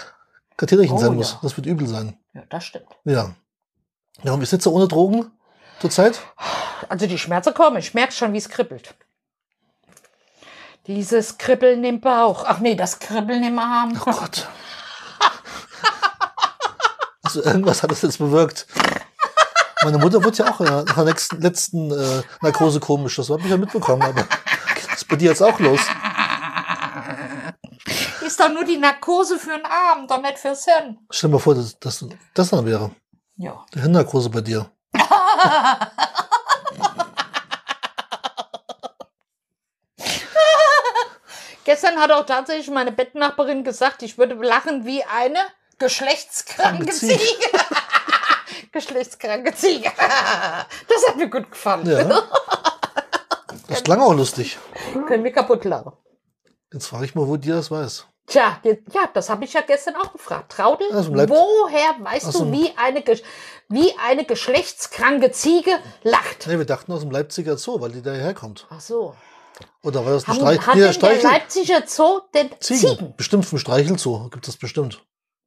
Katheterchen 0.58 0.96
Oh, 0.96 1.00
sein 1.00 1.16
muss. 1.16 1.32
ja. 1.34 1.40
Das 1.42 1.56
wird 1.58 1.66
übel 1.68 1.88
sein. 1.88 2.18
Ja, 2.34 2.44
das 2.50 2.66
stimmt. 2.66 2.88
Ja. 3.06 3.36
Ja, 4.24 4.34
und 4.34 4.42
wie 4.42 4.46
sitzt 4.46 4.66
du 4.66 4.72
ohne 4.72 4.88
Drogen 4.88 5.32
zurzeit? 5.80 6.20
Also 6.90 7.08
die 7.08 7.18
Schmerzen 7.18 7.54
kommen. 7.54 7.78
Ich 7.78 7.94
merke 7.94 8.14
schon, 8.14 8.34
wie 8.34 8.38
es 8.38 8.50
kribbelt. 8.50 8.96
Dieses 10.88 11.38
Kribbeln 11.38 11.84
im 11.84 12.00
Bauch. 12.00 12.44
Ach 12.46 12.60
nee, 12.60 12.76
das 12.76 13.00
Kribbeln 13.00 13.44
im 13.44 13.60
Arm. 13.60 14.00
Oh 14.06 14.12
Gott. 14.12 14.48
Also 17.24 17.44
irgendwas 17.44 17.82
hat 17.82 17.92
das 17.92 18.04
jetzt 18.04 18.20
bewirkt. 18.20 18.68
Meine 19.84 19.98
Mutter 19.98 20.24
wurde 20.24 20.38
ja 20.38 20.52
auch 20.52 20.60
nach 20.60 20.96
der 20.96 21.04
nächsten, 21.04 21.42
letzten 21.42 21.92
äh, 21.92 22.22
Narkose 22.42 22.80
komisch. 22.80 23.16
Das 23.18 23.30
habe 23.30 23.42
ich 23.42 23.50
ja 23.50 23.58
mitbekommen. 23.58 24.04
Aber 24.04 24.26
was 24.26 24.96
ist 24.96 25.08
bei 25.08 25.16
dir 25.16 25.30
jetzt 25.30 25.42
auch 25.42 25.60
los? 25.60 25.82
Ist 28.26 28.40
doch 28.40 28.50
nur 28.50 28.64
die 28.64 28.78
Narkose 28.78 29.38
für 29.38 29.58
den 29.58 29.66
Arm, 29.66 30.08
doch 30.08 30.22
nicht 30.22 30.38
fürs 30.38 30.66
Hirn. 30.66 30.98
Stell 31.10 31.30
dir 31.30 31.36
mal 31.36 31.40
vor, 31.40 31.56
dass 31.56 31.78
das, 31.80 32.06
das 32.34 32.50
dann 32.50 32.66
wäre. 32.66 32.92
Ja. 33.38 33.65
Die 33.74 33.82
Hirnnarkose 33.82 34.30
bei 34.30 34.42
dir. 34.42 34.70
Gestern 41.65 42.00
hat 42.00 42.12
auch 42.12 42.25
tatsächlich 42.25 42.70
meine 42.70 42.92
Bettnachbarin 42.92 43.63
gesagt, 43.63 44.04
ich 44.04 44.18
würde 44.18 44.36
lachen 44.36 44.86
wie 44.86 45.04
eine 45.04 45.39
geschlechtskranke 45.80 46.86
Kranke 46.86 46.94
Ziege. 46.94 47.18
Ziege. 47.18 47.50
geschlechtskranke 48.72 49.54
Ziege. 49.56 49.92
Das 50.88 51.08
hat 51.08 51.18
mir 51.18 51.30
gut 51.30 51.51
gefallen. 51.51 51.86
Ja. 51.88 52.24
Das 53.68 53.84
klang 53.84 54.00
auch 54.00 54.13
lustig. 54.13 54.58
Können 55.08 55.24
wir 55.24 55.32
kaputt 55.32 55.65
lachen. 55.65 55.92
Jetzt 56.72 56.88
frage 56.88 57.06
ich 57.06 57.15
mal, 57.15 57.27
wo 57.27 57.36
dir 57.36 57.56
das 57.56 57.70
weiß. 57.70 58.06
Tja, 58.27 58.60
ja, 58.63 59.10
das 59.13 59.29
habe 59.29 59.46
ich 59.46 59.53
ja 59.53 59.62
gestern 59.62 59.96
auch 59.98 60.12
gefragt. 60.12 60.51
Traudel, 60.51 60.88
Leib- 61.13 61.29
woher 61.29 61.96
weißt 62.00 62.34
du, 62.34 62.51
wie 62.51 62.72
eine, 62.75 63.03
wie 63.70 63.94
eine 64.03 64.25
geschlechtskranke 64.25 65.32
Ziege 65.32 65.72
lacht? 66.01 66.48
Nee, 66.48 66.58
wir 66.58 66.65
dachten 66.65 66.91
aus 66.91 67.01
dem 67.01 67.12
Leipziger 67.12 67.55
Zoo, 67.58 67.79
weil 67.82 67.91
die 67.91 68.01
daher 68.01 68.34
kommt. 68.34 68.65
Ach 68.70 68.82
so. 68.82 69.15
Oder 69.84 70.03
war 70.03 70.13
das 70.13 70.27
ein 70.27 70.36
Streich? 70.36 70.60
hat 70.65 70.75
nee, 70.75 70.91
der? 70.91 71.22
Leipziger 71.22 71.84
Zoo 71.86 72.22
denn 72.34 72.50
Ziegen. 72.60 72.79
Ziegen? 72.79 73.13
Bestimmt 73.15 73.46
vom 73.46 73.60
Streichelzoo 73.60 74.29
gibt 74.29 74.48
es 74.48 74.58
bestimmt. 74.58 75.03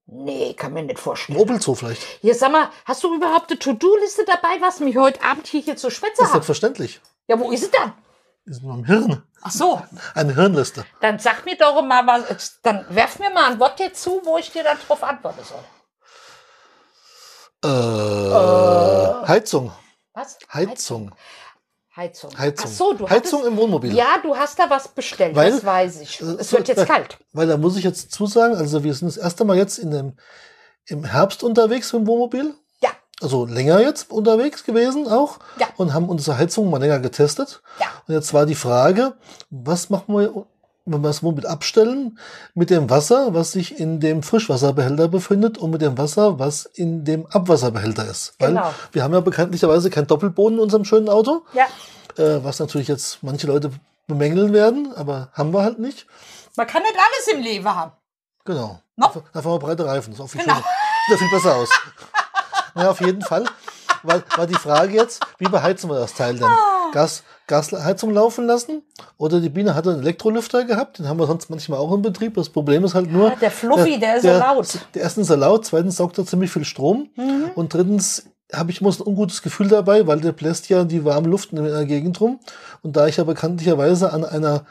Nee, 0.07 0.55
kann 0.55 0.73
mir 0.73 0.83
nicht 0.85 0.99
vorstellen. 0.99 1.39
Opelzoo 1.39 1.75
vielleicht. 1.75 2.03
Hier, 2.23 2.35
sag 2.35 2.51
mal, 2.53 2.71
hast 2.87 3.05
du 3.05 3.15
überhaupt 3.15 3.51
eine 3.51 3.59
To-Do-Liste 3.59 4.25
dabei, 4.25 4.57
was 4.61 4.81
mich 4.81 4.97
heute 4.97 5.23
Abend 5.23 5.47
hier, 5.47 5.61
hier 5.61 5.77
zur 5.77 5.91
Schwätze 5.91 6.13
Das 6.17 6.21
ist 6.21 6.27
hat? 6.29 6.33
selbstverständlich. 6.33 7.01
Ja, 7.27 7.39
wo 7.39 7.51
ist 7.51 7.65
sie 7.65 7.71
dann? 7.71 7.93
Die 8.49 8.55
sind 8.55 8.65
im 8.71 8.85
Hirn. 8.85 9.23
Ach 9.43 9.51
so, 9.53 9.81
Eine 10.15 10.35
Hirnliste. 10.35 10.85
dann 11.01 11.19
sag 11.19 11.45
mir 11.45 11.57
doch 11.57 11.81
mal 11.83 12.07
was, 12.07 12.61
dann 12.63 12.85
werf 12.89 13.19
mir 13.19 13.31
mal 13.31 13.53
ein 13.53 13.61
Wort 13.61 13.79
dir 13.79 13.93
zu, 13.93 14.21
wo 14.25 14.39
ich 14.39 14.51
dir 14.51 14.65
dann 14.65 14.79
drauf 14.87 15.03
antworten 15.05 15.45
soll. 15.45 15.63
Äh, 17.65 19.27
Heizung. 19.29 19.73
Was? 20.15 20.39
Heizung. 20.53 21.15
Heizung. 21.95 22.39
Heizung. 22.39 22.65
Ach 22.67 22.71
so, 22.73 22.93
du 22.95 23.09
Heizung 23.11 23.41
hattest, 23.41 23.53
im 23.53 23.57
Wohnmobil. 23.57 23.95
Ja, 23.95 24.19
du 24.23 24.37
hast 24.37 24.59
da 24.59 24.71
was 24.71 24.89
bestellt, 24.89 25.35
Weil, 25.35 25.51
das 25.51 25.65
weiß 25.65 26.01
ich. 26.01 26.21
äh, 26.21 26.25
es 26.39 26.53
wird 26.53 26.69
jetzt 26.69 26.79
weil- 26.79 26.87
kalt. 26.87 27.19
Weil 27.33 27.49
da 27.49 27.57
muss 27.57 27.77
ich 27.77 27.85
jetzt 27.85 28.13
zusagen, 28.13 28.57
also 28.57 28.85
wir 28.85 28.95
sind 28.95 29.09
das 29.09 29.17
erste 29.17 29.45
Mal 29.45 29.57
jetzt 29.57 29.79
in 29.79 29.91
dem, 29.91 30.17
im 30.87 31.05
Herbst 31.05 31.43
unterwegs 31.43 31.91
dem 31.91 32.07
Wohnmobil. 32.07 32.55
Also 33.21 33.47
länger 33.47 33.81
jetzt 33.81 34.11
unterwegs 34.13 34.65
gewesen 34.65 35.09
auch. 35.09 35.39
Ja. 35.59 35.67
Und 35.77 35.93
haben 35.95 36.09
unsere 36.09 36.39
Heizung 36.39 36.71
mal 36.71 36.79
länger 36.79 37.01
getestet. 37.01 37.63
ja. 37.81 37.87
Und 38.07 38.15
jetzt 38.15 38.33
war 38.33 38.47
die 38.47 38.55
Frage, 38.55 39.15
was 39.51 39.91
machen 39.91 40.15
wir, 40.17 40.47
wenn 40.87 41.03
wir 41.03 41.09
das 41.09 41.23
Wohnmobil 41.23 41.47
abstellen, 41.47 42.19
mit 42.55 42.71
dem 42.71 42.89
Wasser, 42.89 43.35
was 43.35 43.53
sich 43.53 43.79
in 43.79 44.01
dem 44.01 44.23
Frischwasserbehälter 44.23 45.09
befindet 45.09 45.59
und 45.59 45.71
mit 45.71 45.83
dem 45.83 45.99
Wasser, 45.99 46.39
was 46.39 46.65
in 46.65 47.05
dem 47.05 47.27
Abwasserbehälter 47.27 48.09
ist. 48.09 48.35
Weil 48.39 48.51
Genau. 48.55 48.71
wir 48.93 49.03
haben 49.03 49.13
ja 49.13 49.21
bekanntlicherweise 49.21 49.91
kein 49.91 50.07
Doppelboden 50.07 50.57
in 50.59 50.63
unserem 50.65 50.85
schönen 50.87 51.09
Auto, 51.11 51.43
Ja, 51.53 51.67
äh, 52.23 52.43
was 52.43 52.59
natürlich 52.61 52.89
jetzt 52.89 53.19
manche 53.23 53.47
Leute 53.47 53.71
bemängeln 54.07 54.53
werden, 54.55 54.93
aber 54.97 55.29
haben 55.35 55.53
wir 55.53 55.63
halt 55.63 55.79
nicht. 55.79 56.07
man 56.57 56.67
kann 56.67 56.83
nicht 56.83 56.95
alles 56.95 57.35
im 57.35 57.41
Leben 57.43 57.69
haben. 57.69 57.93
Genau. 58.47 58.81
No. 58.97 59.07
Dafür 59.07 59.23
haben 59.35 59.45
wir 59.45 59.59
breite 59.67 59.85
Reifen. 59.85 60.13
Das 60.13 60.21
ist 60.21 60.25
auch 60.25 60.29
viel 60.31 60.41
Genau. 60.43 60.55
Sieht 60.57 61.11
ja 61.11 61.17
viel 61.19 61.31
besser 61.31 61.57
aus. 61.57 61.69
ja, 62.79 62.91
auf 62.91 63.01
jeden 63.01 63.23
Fall. 63.23 63.45
War, 64.03 64.23
war 64.37 64.47
die 64.47 64.55
Frage 64.55 64.95
jetzt, 64.95 65.21
wie 65.39 65.49
beheizen 65.49 65.91
wir 65.91 65.99
das 65.99 66.15
Teil 66.15 66.35
denn? 66.35 66.45
Ah. 66.45 66.91
Gas, 66.93 67.25
Gasheizung 67.47 68.13
laufen 68.13 68.47
lassen? 68.47 68.83
Oder 69.17 69.41
die 69.41 69.49
Biene 69.49 69.75
hatte 69.75 69.91
einen 69.91 70.01
Elektrolüfter 70.01 70.65
gehabt, 70.65 70.99
den 70.99 71.09
haben 71.09 71.19
wir 71.19 71.27
sonst 71.27 71.51
manchmal 71.51 71.81
auch 71.81 71.93
in 71.93 72.03
Betrieb. 72.03 72.35
Das 72.35 72.49
Problem 72.49 72.85
ist 72.85 72.95
halt 72.95 73.11
nur. 73.11 73.31
Ja, 73.31 73.37
der 73.37 73.51
Fluffy, 73.51 73.99
der 73.99 74.17
ist 74.17 74.23
so 74.23 74.29
laut. 74.29 74.79
Der 74.95 75.03
erstens 75.03 75.27
ist 75.27 75.31
er 75.31 75.37
laut, 75.39 75.67
zweitens 75.67 75.97
saugt 75.97 76.19
er 76.19 76.27
ziemlich 76.27 76.51
viel 76.51 76.65
Strom. 76.65 77.11
Mhm. 77.17 77.51
Und 77.55 77.75
drittens 77.75 78.25
habe 78.53 78.71
ich 78.71 78.81
muss 78.81 79.01
ein 79.01 79.07
ungutes 79.07 79.43
Gefühl 79.43 79.69
dabei, 79.69 80.07
weil 80.07 80.21
der 80.21 80.33
bläst 80.33 80.69
ja 80.69 80.85
die 80.85 81.05
warme 81.05 81.29
Luft 81.29 81.53
in 81.53 81.63
der 81.63 81.85
Gegend 81.85 82.21
rum. 82.21 82.41
Und 82.83 82.97
da 82.97 83.07
ich 83.07 83.19
ja 83.19 83.25
bekanntlicherweise 83.25 84.13
an 84.13 84.25
einer 84.25 84.65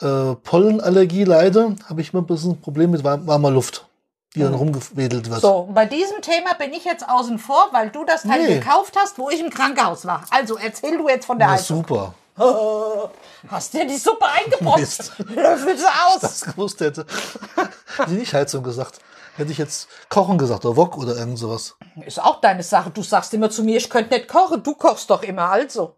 äh, 0.00 0.34
Pollenallergie 0.42 1.24
leide, 1.24 1.76
habe 1.88 2.00
ich 2.00 2.12
immer 2.12 2.22
ein 2.22 2.26
bisschen 2.26 2.52
ein 2.52 2.60
Problem 2.60 2.90
mit 2.90 3.04
warm, 3.04 3.26
warmer 3.26 3.50
Luft, 3.50 3.86
die 4.34 4.40
dann 4.40 4.54
rumgewedelt 4.54 5.30
wird. 5.30 5.38
Mhm. 5.38 5.46
So, 5.46 5.68
bei 5.72 5.86
diesem 5.86 6.20
Thema 6.20 6.54
bin 6.54 6.72
ich 6.72 6.84
jetzt 6.84 7.08
außen 7.08 7.38
vor, 7.38 7.68
weil 7.72 7.90
du 7.90 8.04
das 8.04 8.22
Teil 8.22 8.42
Nee. 8.46 8.58
gekauft 8.58 8.94
hast, 8.98 9.18
wo 9.18 9.30
ich 9.30 9.40
im 9.40 9.50
Krankenhaus 9.50 10.06
war. 10.06 10.24
Also 10.30 10.56
erzähl 10.56 10.96
du 10.98 11.08
jetzt 11.08 11.26
von 11.26 11.38
der 11.38 11.48
Na, 11.48 11.52
Heizung. 11.54 11.78
super. 11.78 12.14
Hast 13.48 13.74
dir 13.74 13.86
die 13.86 13.96
Suppe 13.96 14.26
eingebrockt? 14.26 15.12
Löffel 15.34 15.78
sie 15.78 15.84
aus. 15.86 16.20
Das 16.20 16.40
gewusst 16.42 16.80
hätte. 16.80 17.06
Hätte 17.96 18.10
ich 18.12 18.18
nicht 18.18 18.34
Heizung 18.34 18.64
gesagt. 18.64 18.98
Hätte 19.36 19.52
ich 19.52 19.58
jetzt 19.58 19.88
Kochen 20.08 20.38
gesagt 20.38 20.64
oder 20.64 20.76
Wok 20.76 20.96
oder 20.96 21.16
irgend 21.16 21.38
sowas. 21.38 21.76
Ist 22.06 22.20
auch 22.22 22.40
deine 22.40 22.62
Sache. 22.62 22.90
Du 22.90 23.02
sagst 23.02 23.32
immer 23.34 23.50
zu 23.50 23.62
mir, 23.62 23.76
ich 23.76 23.90
könnte 23.90 24.14
nicht 24.14 24.28
kochen. 24.28 24.62
Du 24.62 24.74
kochst 24.74 25.10
doch 25.10 25.22
immer, 25.22 25.50
also. 25.50 25.96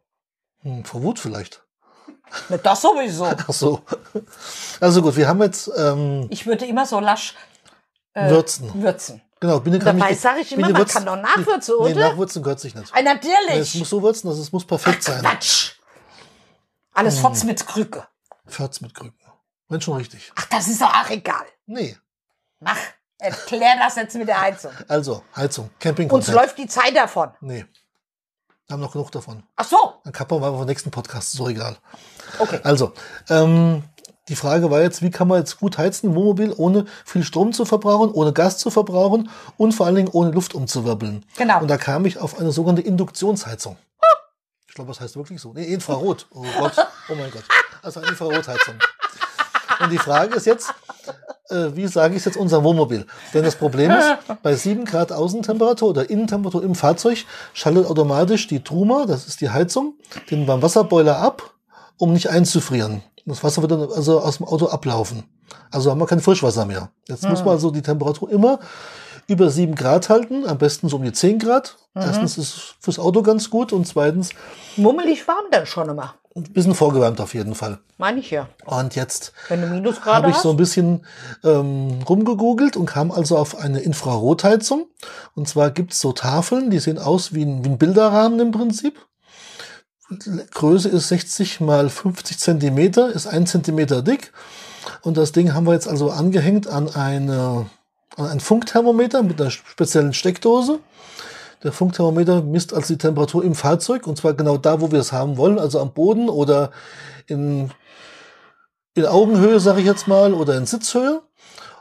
Hm, 0.62 0.84
vor 0.84 1.02
Wut 1.02 1.18
vielleicht. 1.18 1.62
Nicht 2.48 2.66
das 2.66 2.82
sowieso. 2.82 3.24
Ach 3.26 3.52
so. 3.52 3.80
Also 4.80 5.00
gut, 5.00 5.16
wir 5.16 5.28
haben 5.28 5.40
jetzt 5.42 5.70
ähm, 5.76 6.26
Ich 6.30 6.46
würde 6.46 6.66
immer 6.66 6.84
so 6.84 6.98
lasch 6.98 7.34
äh, 8.16 8.30
Würzen. 8.30 8.82
würzen. 8.82 9.22
Genau, 9.38 9.60
Biene 9.60 9.78
kann 9.78 9.98
Dabei 9.98 10.10
nicht- 10.10 10.20
sag 10.22 10.38
ich 10.38 10.50
immer, 10.52 10.66
Biene 10.68 10.78
man 10.78 10.88
kann 10.88 11.04
doch 11.04 11.16
nachwürzen, 11.16 11.74
Nee, 11.80 11.92
oder? 11.92 12.08
nachwürzen 12.10 12.42
gehört 12.42 12.58
sich 12.60 12.74
nicht. 12.74 12.90
Äh, 12.94 13.02
Nee, 13.02 13.10
Es 13.10 13.14
natürlich. 13.22 13.74
muss 13.76 13.90
so 13.90 14.02
würzen, 14.02 14.28
dass 14.30 14.38
es 14.38 14.50
muss 14.50 14.64
perfekt 14.66 15.02
sein. 15.02 15.20
Quatsch. 15.20 15.72
Hm. 15.72 15.84
Alles 16.94 17.18
Fotz 17.18 17.44
mit 17.44 17.66
Krücke. 17.66 18.06
Fährt's 18.46 18.80
mit 18.80 18.94
Krücken. 18.94 19.18
Wenn 19.68 19.80
schon 19.80 19.96
richtig. 19.96 20.32
Ach, 20.36 20.46
das 20.46 20.68
ist 20.68 20.80
doch 20.80 20.88
auch 20.94 21.10
egal. 21.10 21.44
Nee. 21.66 21.96
Mach. 22.60 22.78
Erklär 23.18 23.76
das 23.78 23.96
jetzt 23.96 24.14
mit 24.14 24.28
der 24.28 24.40
Heizung. 24.40 24.72
Also, 24.88 25.22
Heizung, 25.34 25.66
Uns 25.66 25.74
Campingkonzept. 25.78 26.36
läuft 26.36 26.58
die 26.58 26.66
Zeit 26.66 26.94
davon. 26.94 27.30
Nee. 27.40 27.64
Wir 28.66 28.74
haben 28.74 28.80
noch 28.80 28.92
genug 28.92 29.10
davon. 29.10 29.42
Ach 29.56 29.64
so. 29.64 29.94
Dann 30.04 30.12
kappen 30.12 30.36
wir 30.36 30.50
mal 30.50 30.56
vom 30.56 30.66
nächsten 30.66 30.90
Podcast, 30.90 31.32
so 31.32 31.48
egal. 31.48 31.76
Okay. 32.38 32.60
Also, 32.62 32.92
ähm, 33.30 33.82
die 34.28 34.36
Frage 34.36 34.70
war 34.70 34.82
jetzt, 34.82 35.02
wie 35.02 35.10
kann 35.10 35.28
man 35.28 35.38
jetzt 35.38 35.58
gut 35.58 35.78
heizen 35.78 36.10
im 36.10 36.16
Wohnmobil, 36.16 36.52
ohne 36.56 36.86
viel 37.04 37.22
Strom 37.22 37.52
zu 37.52 37.64
verbrauchen, 37.64 38.10
ohne 38.10 38.32
Gas 38.32 38.58
zu 38.58 38.70
verbrauchen 38.70 39.30
und 39.56 39.72
vor 39.72 39.86
allen 39.86 39.94
Dingen 39.94 40.10
ohne 40.12 40.32
Luft 40.32 40.54
umzuwirbeln. 40.54 41.24
Genau. 41.36 41.60
Und 41.60 41.68
da 41.68 41.76
kam 41.76 42.06
ich 42.06 42.18
auf 42.18 42.38
eine 42.38 42.50
sogenannte 42.50 42.82
Induktionsheizung. 42.82 43.76
Ich 44.68 44.74
glaube, 44.74 44.90
das 44.90 45.00
heißt 45.00 45.16
wirklich 45.16 45.40
so. 45.40 45.52
Nee, 45.52 45.64
Infrarot. 45.64 46.26
Oh 46.34 46.44
Gott, 46.58 46.74
oh 47.08 47.14
mein 47.14 47.30
Gott. 47.30 47.44
Also 47.82 48.00
eine 48.00 48.10
Infrarotheizung. 48.10 48.74
Und 49.80 49.90
die 49.90 49.98
Frage 49.98 50.34
ist 50.34 50.46
jetzt, 50.46 50.74
äh, 51.50 51.68
wie 51.74 51.86
sage 51.86 52.14
ich 52.14 52.18
es 52.18 52.24
jetzt 52.24 52.36
unserem 52.36 52.64
Wohnmobil? 52.64 53.06
Denn 53.32 53.44
das 53.44 53.56
Problem 53.56 53.90
ist, 53.90 54.16
bei 54.42 54.54
7 54.54 54.84
Grad 54.84 55.12
Außentemperatur 55.12 55.90
oder 55.90 56.10
Innentemperatur 56.10 56.62
im 56.62 56.74
Fahrzeug 56.74 57.24
schaltet 57.54 57.86
automatisch 57.86 58.48
die 58.48 58.62
Truma, 58.62 59.06
das 59.06 59.26
ist 59.26 59.40
die 59.40 59.50
Heizung, 59.50 59.94
den 60.30 60.46
beim 60.46 60.62
Wasserboiler 60.62 61.18
ab, 61.18 61.54
um 61.98 62.12
nicht 62.12 62.28
einzufrieren. 62.28 63.02
Das 63.26 63.42
Wasser 63.42 63.60
wird 63.60 63.72
dann 63.72 63.82
also 63.92 64.20
aus 64.20 64.38
dem 64.38 64.46
Auto 64.46 64.66
ablaufen. 64.66 65.24
Also 65.70 65.90
haben 65.90 65.98
wir 66.00 66.06
kein 66.06 66.20
Frischwasser 66.20 66.64
mehr. 66.64 66.90
Jetzt 67.08 67.28
muss 67.28 67.40
man 67.40 67.54
also 67.54 67.70
die 67.70 67.82
Temperatur 67.82 68.30
immer 68.30 68.60
über 69.26 69.50
7 69.50 69.74
Grad 69.74 70.08
halten, 70.08 70.46
am 70.46 70.58
besten 70.58 70.88
so 70.88 70.96
um 70.96 71.02
die 71.02 71.12
10 71.12 71.40
Grad. 71.40 71.76
Erstens 71.94 72.38
ist 72.38 72.54
es 72.56 72.74
fürs 72.80 72.98
Auto 72.98 73.22
ganz 73.22 73.50
gut 73.50 73.72
und 73.72 73.86
zweitens 73.86 74.30
Mummelig 74.76 75.26
warm 75.26 75.46
dann 75.50 75.66
schon 75.66 75.88
immer. 75.88 76.14
ein 76.36 76.44
bisschen 76.44 76.74
vorgewärmt 76.74 77.20
auf 77.20 77.34
jeden 77.34 77.54
Fall. 77.54 77.78
Meine 77.98 78.20
ich 78.20 78.30
ja. 78.30 78.48
Und 78.66 78.94
jetzt 78.94 79.32
habe 80.04 80.30
ich 80.30 80.36
so 80.36 80.50
ein 80.50 80.56
bisschen 80.56 81.04
ähm, 81.42 82.00
rumgegoogelt 82.08 82.76
und 82.76 82.86
kam 82.86 83.10
also 83.10 83.36
auf 83.38 83.56
eine 83.58 83.80
Infrarotheizung. 83.80 84.86
Und 85.34 85.48
zwar 85.48 85.70
gibt's 85.70 85.98
so 85.98 86.12
Tafeln, 86.12 86.70
die 86.70 86.78
sehen 86.78 86.98
aus 86.98 87.32
wie 87.32 87.44
ein, 87.44 87.64
wie 87.64 87.70
ein 87.70 87.78
Bilderrahmen 87.78 88.38
im 88.38 88.50
Prinzip. 88.52 89.00
Größe 90.08 90.88
ist 90.88 91.08
60 91.08 91.60
mal 91.60 91.88
50 91.88 92.38
Zentimeter, 92.38 93.10
ist 93.10 93.26
ein 93.26 93.46
Zentimeter 93.46 94.02
dick. 94.02 94.32
Und 95.02 95.16
das 95.16 95.32
Ding 95.32 95.52
haben 95.52 95.66
wir 95.66 95.72
jetzt 95.72 95.88
also 95.88 96.10
angehängt 96.10 96.68
an, 96.68 96.88
eine, 96.94 97.66
an 98.16 98.26
ein 98.26 98.40
Funkthermometer 98.40 99.22
mit 99.22 99.40
einer 99.40 99.50
speziellen 99.50 100.14
Steckdose. 100.14 100.78
Der 101.62 101.72
Funkthermometer 101.72 102.42
misst 102.42 102.72
also 102.72 102.94
die 102.94 102.98
Temperatur 102.98 103.42
im 103.42 103.54
Fahrzeug 103.54 104.06
und 104.06 104.16
zwar 104.16 104.34
genau 104.34 104.56
da, 104.58 104.80
wo 104.80 104.92
wir 104.92 105.00
es 105.00 105.10
haben 105.10 105.36
wollen, 105.36 105.58
also 105.58 105.80
am 105.80 105.92
Boden 105.92 106.28
oder 106.28 106.70
in, 107.26 107.72
in 108.94 109.06
Augenhöhe, 109.06 109.58
sage 109.58 109.80
ich 109.80 109.86
jetzt 109.86 110.06
mal, 110.06 110.34
oder 110.34 110.56
in 110.56 110.66
Sitzhöhe. 110.66 111.22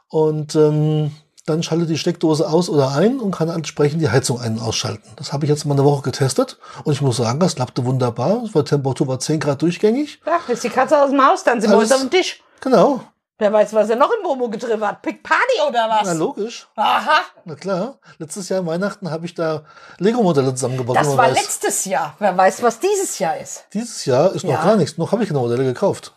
Und 0.09 0.55
ähm, 0.55 1.11
dann 1.45 1.61
schaltet 1.63 1.89
die 1.89 1.97
Steckdose 1.97 2.47
aus 2.49 2.69
oder 2.69 2.91
ein 2.95 3.19
und 3.19 3.31
kann 3.31 3.49
entsprechend 3.49 4.01
die 4.01 4.09
Heizung 4.09 4.39
ein- 4.41 4.57
und 4.57 4.63
ausschalten. 4.63 5.09
Das 5.15 5.31
habe 5.31 5.45
ich 5.45 5.49
jetzt 5.49 5.65
mal 5.65 5.73
eine 5.75 5.83
Woche 5.85 6.01
getestet 6.01 6.57
und 6.83 6.93
ich 6.93 7.01
muss 7.01 7.17
sagen, 7.17 7.39
das 7.39 7.55
klappte 7.55 7.85
wunderbar. 7.85 8.43
Es 8.43 8.55
war 8.55 8.65
Temperatur 8.65 9.07
war 9.07 9.19
10 9.19 9.39
Grad 9.39 9.61
durchgängig. 9.61 10.19
Ja, 10.25 10.39
jetzt 10.47 10.63
die 10.63 10.69
Katze 10.69 11.01
aus 11.01 11.11
dem 11.11 11.23
Haus, 11.25 11.43
dann 11.43 11.61
sind 11.61 11.69
wir 11.71 11.77
uns 11.77 11.91
auf 11.91 12.01
dem 12.01 12.09
Tisch. 12.09 12.41
Genau. 12.61 13.01
Wer 13.37 13.51
weiß, 13.51 13.73
was 13.73 13.89
er 13.89 13.97
noch 13.97 14.09
im 14.17 14.23
Momo 14.23 14.47
getrieben 14.49 14.81
hat. 14.87 15.01
Pick 15.01 15.21
Party 15.21 15.59
oder 15.67 15.89
was? 15.89 16.03
Na 16.05 16.13
logisch. 16.13 16.67
Aha, 16.77 17.19
Na 17.43 17.55
klar. 17.55 17.99
Letztes 18.17 18.47
Jahr 18.47 18.65
Weihnachten 18.65 19.11
habe 19.11 19.25
ich 19.25 19.33
da 19.33 19.63
Lego-Modelle 19.99 20.55
zusammengebaut. 20.55 20.95
das 20.95 21.09
war 21.09 21.17
weiß. 21.17 21.33
letztes 21.35 21.83
Jahr. 21.83 22.15
Wer 22.19 22.35
weiß, 22.37 22.63
was 22.63 22.79
dieses 22.79 23.19
Jahr 23.19 23.37
ist. 23.37 23.65
Dieses 23.73 24.05
Jahr 24.05 24.31
ist 24.33 24.45
noch 24.45 24.51
Ja. 24.53 24.63
gar 24.63 24.77
nichts. 24.77 24.97
Noch 24.97 25.11
habe 25.11 25.21
ich 25.23 25.27
keine 25.29 25.41
Modelle 25.41 25.65
gekauft. 25.65 26.13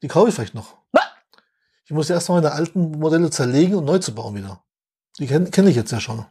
Die 0.00 0.06
kaufe 0.06 0.28
ich 0.28 0.34
vielleicht 0.36 0.54
noch. 0.54 0.74
Na, 0.92 1.00
Ich 1.92 1.94
muss 1.94 2.08
erst 2.08 2.30
mal 2.30 2.36
meine 2.36 2.52
alten 2.52 2.92
Modelle 2.92 3.28
zerlegen 3.28 3.74
und 3.74 3.84
neu 3.84 3.98
zu 3.98 4.14
bauen 4.14 4.34
wieder. 4.34 4.62
Die 5.18 5.26
kenne 5.26 5.50
kenn 5.50 5.66
ich 5.66 5.76
jetzt 5.76 5.92
ja 5.92 6.00
schon. 6.00 6.24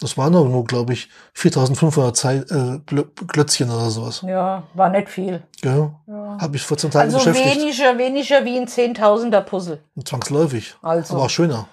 Das 0.00 0.18
waren 0.18 0.34
aber 0.34 0.48
nur, 0.48 0.64
glaube 0.64 0.94
ich, 0.94 1.08
4500 1.34 2.16
Zei 2.16 2.36
äh, 2.38 2.80
Klötzchen 3.28 3.70
oder 3.70 3.88
sowas. 3.88 4.22
Ja, 4.26 4.64
war 4.74 4.88
nicht 4.88 5.10
viel. 5.10 5.44
Ja. 5.62 5.94
Ja. 6.08 6.38
Habe 6.40 6.56
ich 6.56 6.62
14 6.64 6.90
Tage 6.90 7.04
Also 7.04 7.18
beschäftigt. 7.18 7.54
weniger, 7.60 7.98
weniger 7.98 8.44
wie 8.44 8.58
ein 8.58 8.66
Zehntausender 8.66 9.42
Puzzle. 9.42 9.80
Zwangsläufig. 10.04 10.74
Also. 10.82 11.14
Aber 11.14 11.26
auch 11.26 11.30
schöner. 11.30 11.68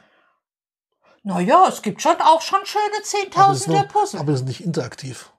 Naja, 1.24 1.66
es 1.68 1.82
gibt 1.82 2.04
schon 2.04 2.22
auch 2.22 2.42
schon 2.42 2.60
schöne 2.66 3.02
Zehntausender 3.04 3.86
Puzzle. 3.86 4.20
aber 4.20 4.32
das 4.32 4.42
ist 4.42 4.48
nicht 4.48 4.64
interaktiv. 4.64 5.32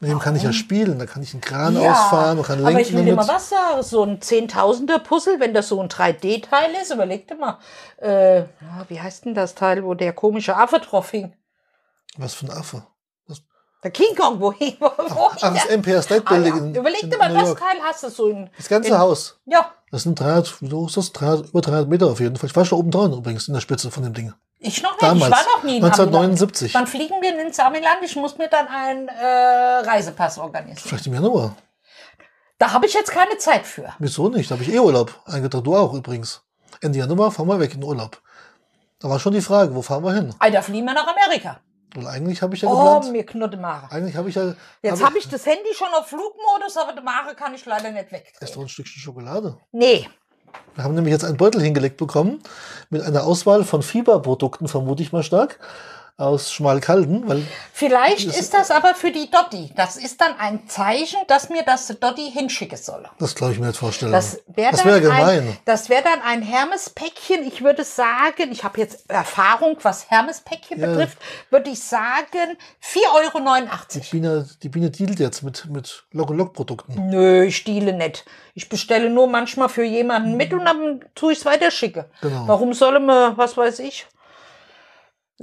Mit 0.00 0.10
dem 0.10 0.18
kann 0.18 0.34
ich 0.34 0.42
ja 0.42 0.52
spielen. 0.52 0.98
Da 0.98 1.04
kann 1.06 1.22
ich 1.22 1.34
einen 1.34 1.42
Kran 1.42 1.74
Ja, 1.80 1.92
ausfahren 1.92 2.38
und 2.38 2.44
kann 2.46 2.56
lenken 2.58 2.72
aber 2.72 2.80
ich 2.80 2.92
will 2.94 3.04
dir 3.04 3.14
mal 3.14 3.28
was 3.28 3.50
sagen. 3.50 3.82
So 3.82 4.02
ein 4.02 4.20
Zehntausender 4.22 4.98
Puzzle, 4.98 5.38
wenn 5.40 5.52
das 5.52 5.68
so 5.68 5.78
ein 5.80 5.88
3D-Teil 5.88 6.70
ist, 6.80 6.90
überleg 6.90 7.28
dir 7.28 7.36
mal. 7.36 7.58
Äh, 8.00 8.38
ja, 8.40 8.46
wie 8.88 8.98
heißt 9.00 9.26
denn 9.26 9.34
das 9.34 9.54
Teil, 9.54 9.84
wo 9.84 9.92
der 9.94 10.14
komische 10.14 10.56
Affe 10.56 10.78
drauf 10.80 11.10
hing? 11.10 11.34
Was 12.16 12.34
für 12.34 12.46
ein 12.46 12.50
Affe. 12.52 12.82
Der 13.82 13.90
King 13.90 14.14
Kong, 14.14 14.38
wo 14.40 14.52
hing? 14.52 14.76
Wo 14.78 14.88
Ach, 14.88 15.36
hing 15.36 15.54
das? 15.54 15.66
Empire 15.66 16.02
State 16.02 16.22
Ah, 16.26 16.30
Building 16.34 16.54
ja. 16.54 16.62
in, 16.64 16.74
Überleg 16.74 17.10
dir 17.10 17.16
mal, 17.16 17.32
York. 17.32 17.58
Teil 17.58 17.78
hast 17.82 18.02
du 18.02 18.10
so 18.10 18.28
in. 18.28 18.50
Das 18.56 18.68
ganze 18.68 18.90
in, 18.90 18.98
Haus. 18.98 19.40
Ja, 19.46 19.72
Das 19.90 20.02
sind 20.02 20.20
300, 20.20 20.60
wie 20.62 20.72
hoch 20.72 20.88
ist 20.88 20.96
das? 20.98 21.12
300, 21.12 21.48
über 21.48 21.60
300 21.62 21.88
Meter 21.88 22.06
auf 22.08 22.20
jeden 22.20 22.36
Fall. 22.36 22.50
Ich 22.50 22.56
war 22.56 22.64
schon 22.66 22.78
oben 22.78 22.90
dran 22.90 23.12
übrigens 23.12 23.48
in 23.48 23.54
der 23.54 23.60
Spitze 23.62 23.90
von 23.90 24.02
dem 24.02 24.12
Ding. 24.12 24.34
Ich 24.60 24.82
noch 24.82 24.92
nicht. 24.92 25.02
Damals. 25.02 25.24
Ich 25.26 25.46
war 25.46 25.56
noch 25.56 25.62
nie 25.64 25.76
in 25.78 25.84
Amiland. 25.84 26.00
1979. 26.00 26.74
Wann 26.74 26.86
fliegen 26.86 27.20
wir 27.20 27.32
denn 27.32 27.46
ins 27.46 27.58
Amiland? 27.58 27.98
Ich 28.02 28.14
muss 28.16 28.38
mir 28.38 28.48
dann 28.48 28.68
einen 28.68 29.08
äh, 29.08 29.24
Reisepass 29.88 30.38
organisieren. 30.38 30.78
Vielleicht 30.88 31.06
im 31.06 31.14
Januar. 31.14 31.56
Da 32.58 32.72
habe 32.72 32.86
ich 32.86 32.92
jetzt 32.94 33.10
keine 33.10 33.36
Zeit 33.38 33.66
für. 33.66 33.92
Wieso 33.98 34.28
nicht? 34.28 34.50
Da 34.50 34.54
habe 34.54 34.62
ich 34.64 34.72
eh 34.72 34.78
Urlaub 34.78 35.18
eingetragen. 35.26 35.64
Du 35.64 35.74
auch 35.76 35.94
übrigens. 35.94 36.42
Ende 36.82 36.98
Januar 36.98 37.30
fahren 37.32 37.48
wir 37.48 37.58
weg 37.58 37.74
in 37.74 37.82
Urlaub. 37.82 38.20
Da 38.98 39.08
war 39.08 39.18
schon 39.18 39.32
die 39.32 39.40
Frage, 39.40 39.74
wo 39.74 39.80
fahren 39.82 40.04
wir 40.04 40.12
hin? 40.12 40.34
Alter, 40.38 40.62
fliegen 40.62 40.84
wir 40.86 40.92
nach 40.94 41.06
Amerika. 41.06 41.60
Weil 41.94 42.06
eigentlich 42.06 42.40
habe 42.42 42.54
ich 42.54 42.60
ja 42.62 42.68
Oh, 42.68 42.76
geplant. 42.76 43.12
mir 43.12 43.26
knutte 43.26 43.56
Mare. 43.56 43.90
Eigentlich 43.90 44.14
habe 44.14 44.28
ich 44.28 44.34
ja. 44.36 44.54
Jetzt 44.82 45.02
habe 45.04 45.18
ich 45.18 45.28
das 45.28 45.44
Handy 45.46 45.74
schon 45.74 45.88
auf 45.88 46.06
Flugmodus, 46.06 46.76
aber 46.76 46.92
die 46.92 47.02
Mare 47.02 47.34
kann 47.34 47.52
ich 47.54 47.64
leider 47.66 47.90
nicht 47.90 48.04
Ist 48.04 48.12
wegdrehen. 48.12 48.52
doch 48.54 48.60
ein 48.62 48.68
Stückchen 48.68 49.00
Schokolade. 49.02 49.58
Nee. 49.72 50.08
Wir 50.74 50.84
haben 50.84 50.94
nämlich 50.94 51.12
jetzt 51.12 51.24
einen 51.24 51.36
Beutel 51.36 51.60
hingelegt 51.60 51.96
bekommen 51.96 52.40
mit 52.88 53.02
einer 53.02 53.24
Auswahl 53.24 53.64
von 53.64 53.82
Fieberprodukten, 53.82 54.68
vermute 54.68 55.02
ich 55.02 55.12
mal 55.12 55.22
stark, 55.22 55.58
aus 56.20 56.52
Schmalkalden, 56.52 57.28
weil 57.28 57.46
Vielleicht 57.72 58.28
Das- 58.28 58.38
ist 58.38 58.52
das 58.52 58.70
aber 58.70 58.94
für 58.94 59.10
die 59.10 59.30
Dotti. 59.30 59.72
Das 59.74 59.96
ist 59.96 60.20
dann 60.20 60.38
ein 60.38 60.68
Zeichen, 60.68 61.18
dass 61.28 61.48
mir 61.48 61.62
das 61.62 61.86
Dotti 61.98 62.30
hinschicken 62.30 62.76
soll. 62.76 63.08
das 63.18 63.34
glaube 63.34 63.54
ich 63.54 63.58
mir 63.58 63.68
nicht 63.68 63.78
vorstellen. 63.78 64.12
Das 64.12 64.38
wäre 64.48 64.76
wäre 64.84 65.00
gemein. 65.00 65.20
ein, 65.40 65.56
das 65.64 65.88
wär 65.88 66.02
dann 66.02 66.20
ein 66.22 66.42
Hermes-Päckchen. 66.42 67.46
Ich 67.46 67.62
würde 67.64 67.84
sagen, 67.84 68.52
ich 68.52 68.64
habe 68.64 68.78
jetzt 68.80 69.08
Erfahrung, 69.10 69.78
was 69.82 70.10
Hermes-Päckchen 70.10 70.78
Ja. 70.78 70.88
betrifft, 70.88 71.16
würde 71.48 71.70
ich 71.70 71.82
sagen 71.82 72.56
4,89 72.80 74.00
Euro. 74.00 74.10
Biene, 74.10 74.48
die 74.62 74.68
Biene 74.68 74.90
dealt 74.90 75.18
jetzt 75.18 75.42
mit, 75.42 75.66
mit 75.70 76.04
Lock-and-Lock-Produkten. 76.12 77.08
Nö, 77.08 77.44
ich 77.44 77.56
stiele 77.56 77.92
nicht. 77.94 78.24
Ich 78.54 78.68
bestelle 78.68 79.08
nur 79.10 79.26
manchmal 79.26 79.68
für 79.70 79.84
jemanden 79.84 80.36
mit 80.36 80.52
und 80.52 80.64
dann 80.66 81.04
tue 81.14 81.32
ich 81.32 81.38
es 81.38 81.44
weiter 81.46 81.70
schicke. 81.70 82.10
Genau. 82.20 82.44
Warum 82.46 82.74
soll 82.74 83.00
man, 83.00 83.36
was 83.38 83.56
weiß 83.56 83.78
ich? 83.78 84.06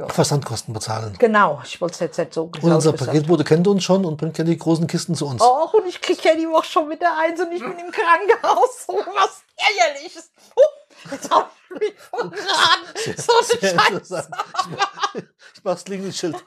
Versandkosten 0.05 0.73
bezahlen. 0.73 1.15
Genau, 1.17 1.60
ich 1.63 1.81
wollte 1.81 1.93
es 1.95 1.99
jetzt 1.99 2.17
nicht 2.19 2.33
so 2.33 2.43
Und 2.43 2.62
genau 2.62 2.75
unser 2.75 2.91
gesagt. 2.91 3.12
Paketbote 3.12 3.43
kennt 3.43 3.67
uns 3.67 3.83
schon 3.83 4.05
und 4.05 4.17
bringt 4.17 4.38
ja 4.38 4.43
die 4.43 4.57
großen 4.57 4.86
Kisten 4.86 5.15
zu 5.15 5.25
uns. 5.25 5.41
Och, 5.41 5.73
und 5.73 5.88
ich 5.88 5.99
kriege 6.01 6.21
ja 6.23 6.36
die 6.36 6.47
Woche 6.47 6.65
schon 6.65 6.89
wieder 6.89 7.17
eins 7.17 7.41
und 7.41 7.51
ich 7.51 7.62
bin 7.62 7.77
im 7.79 7.91
Krankenhaus. 7.91 8.86
So 8.86 8.93
was 8.93 9.41
ärgerliches. 9.55 10.29
Uh, 10.55 11.12
jetzt 11.12 11.31
hab 11.31 11.51
ich 11.73 11.79
mich 11.79 11.93
verraten. 11.99 12.36
So 13.17 13.33
eine 13.60 13.99
Scheiße. 13.99 14.29
Ich, 14.29 14.77
mach, 14.77 15.15
ich 15.15 15.63
mach's 15.63 15.83
Klingelschild. 15.83 16.36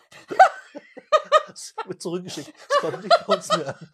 Es 1.52 1.74
wird 1.84 2.00
zurückgeschickt. 2.00 2.52
Es 2.68 2.76
kommt 2.80 3.02
nicht 3.02 3.26
bei 3.26 3.34
uns 3.34 3.48
mehr 3.48 3.68
an. 3.68 3.88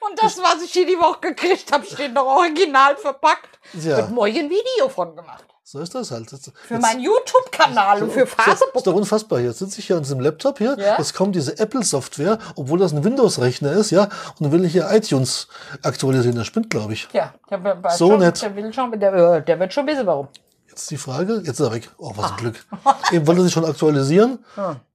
Und 0.00 0.22
das, 0.22 0.38
was 0.38 0.62
ich 0.62 0.72
hier 0.72 0.86
die 0.86 0.98
Woche 0.98 1.20
gekriegt 1.20 1.72
habe, 1.72 1.84
steht 1.86 2.12
noch 2.14 2.24
original 2.26 2.96
verpackt. 2.96 3.58
Ja. 3.74 3.96
Wird 3.98 4.10
morgen 4.10 4.36
ein 4.38 4.50
Video 4.50 4.88
von 4.88 5.14
gemacht. 5.16 5.44
So 5.68 5.80
ist 5.80 5.94
das 5.96 6.12
halt. 6.12 6.30
Jetzt, 6.30 6.52
Für 6.68 6.78
meinen 6.78 7.00
YouTube-Kanal 7.00 8.00
und 8.04 8.12
für 8.12 8.20
ist 8.20 8.34
Facebook. 8.34 8.84
doch 8.84 8.94
unfassbar. 8.94 9.40
Jetzt 9.40 9.58
sitze 9.58 9.80
ich 9.80 9.86
hier 9.88 9.96
an 9.96 10.02
diesem 10.04 10.20
Laptop 10.20 10.58
hier. 10.58 10.76
Ja. 10.78 10.96
Jetzt 10.96 11.12
kommt 11.14 11.34
diese 11.34 11.58
Apple-Software, 11.58 12.38
obwohl 12.54 12.78
das 12.78 12.92
ein 12.92 13.02
Windows-Rechner 13.02 13.72
ist, 13.72 13.90
ja. 13.90 14.04
Und 14.04 14.42
dann 14.42 14.52
will 14.52 14.64
ich 14.64 14.72
hier 14.72 14.88
iTunes 14.92 15.48
aktualisieren. 15.82 16.36
Das 16.36 16.46
spinnt, 16.46 16.70
glaube 16.70 16.92
ich. 16.92 17.08
Ja, 17.12 17.34
der, 17.50 17.82
weiß 17.82 17.98
So 17.98 18.10
schon, 18.10 18.20
nett. 18.20 18.40
Der, 18.42 18.54
will 18.54 18.72
schon, 18.72 18.92
der, 19.00 19.12
äh, 19.12 19.42
der 19.44 19.58
wird 19.58 19.72
schon 19.72 19.88
wissen, 19.88 20.06
warum. 20.06 20.28
Jetzt 20.68 20.88
die 20.90 20.98
Frage. 20.98 21.38
Jetzt 21.44 21.58
ist 21.58 21.66
er 21.66 21.72
weg. 21.72 21.90
Oh, 21.98 22.12
was 22.14 22.26
ein 22.26 22.32
Ah. 22.32 22.36
Glück. 22.36 22.64
Eben 23.10 23.26
wollte 23.26 23.42
sich 23.42 23.52
schon 23.52 23.64
aktualisieren. 23.64 24.44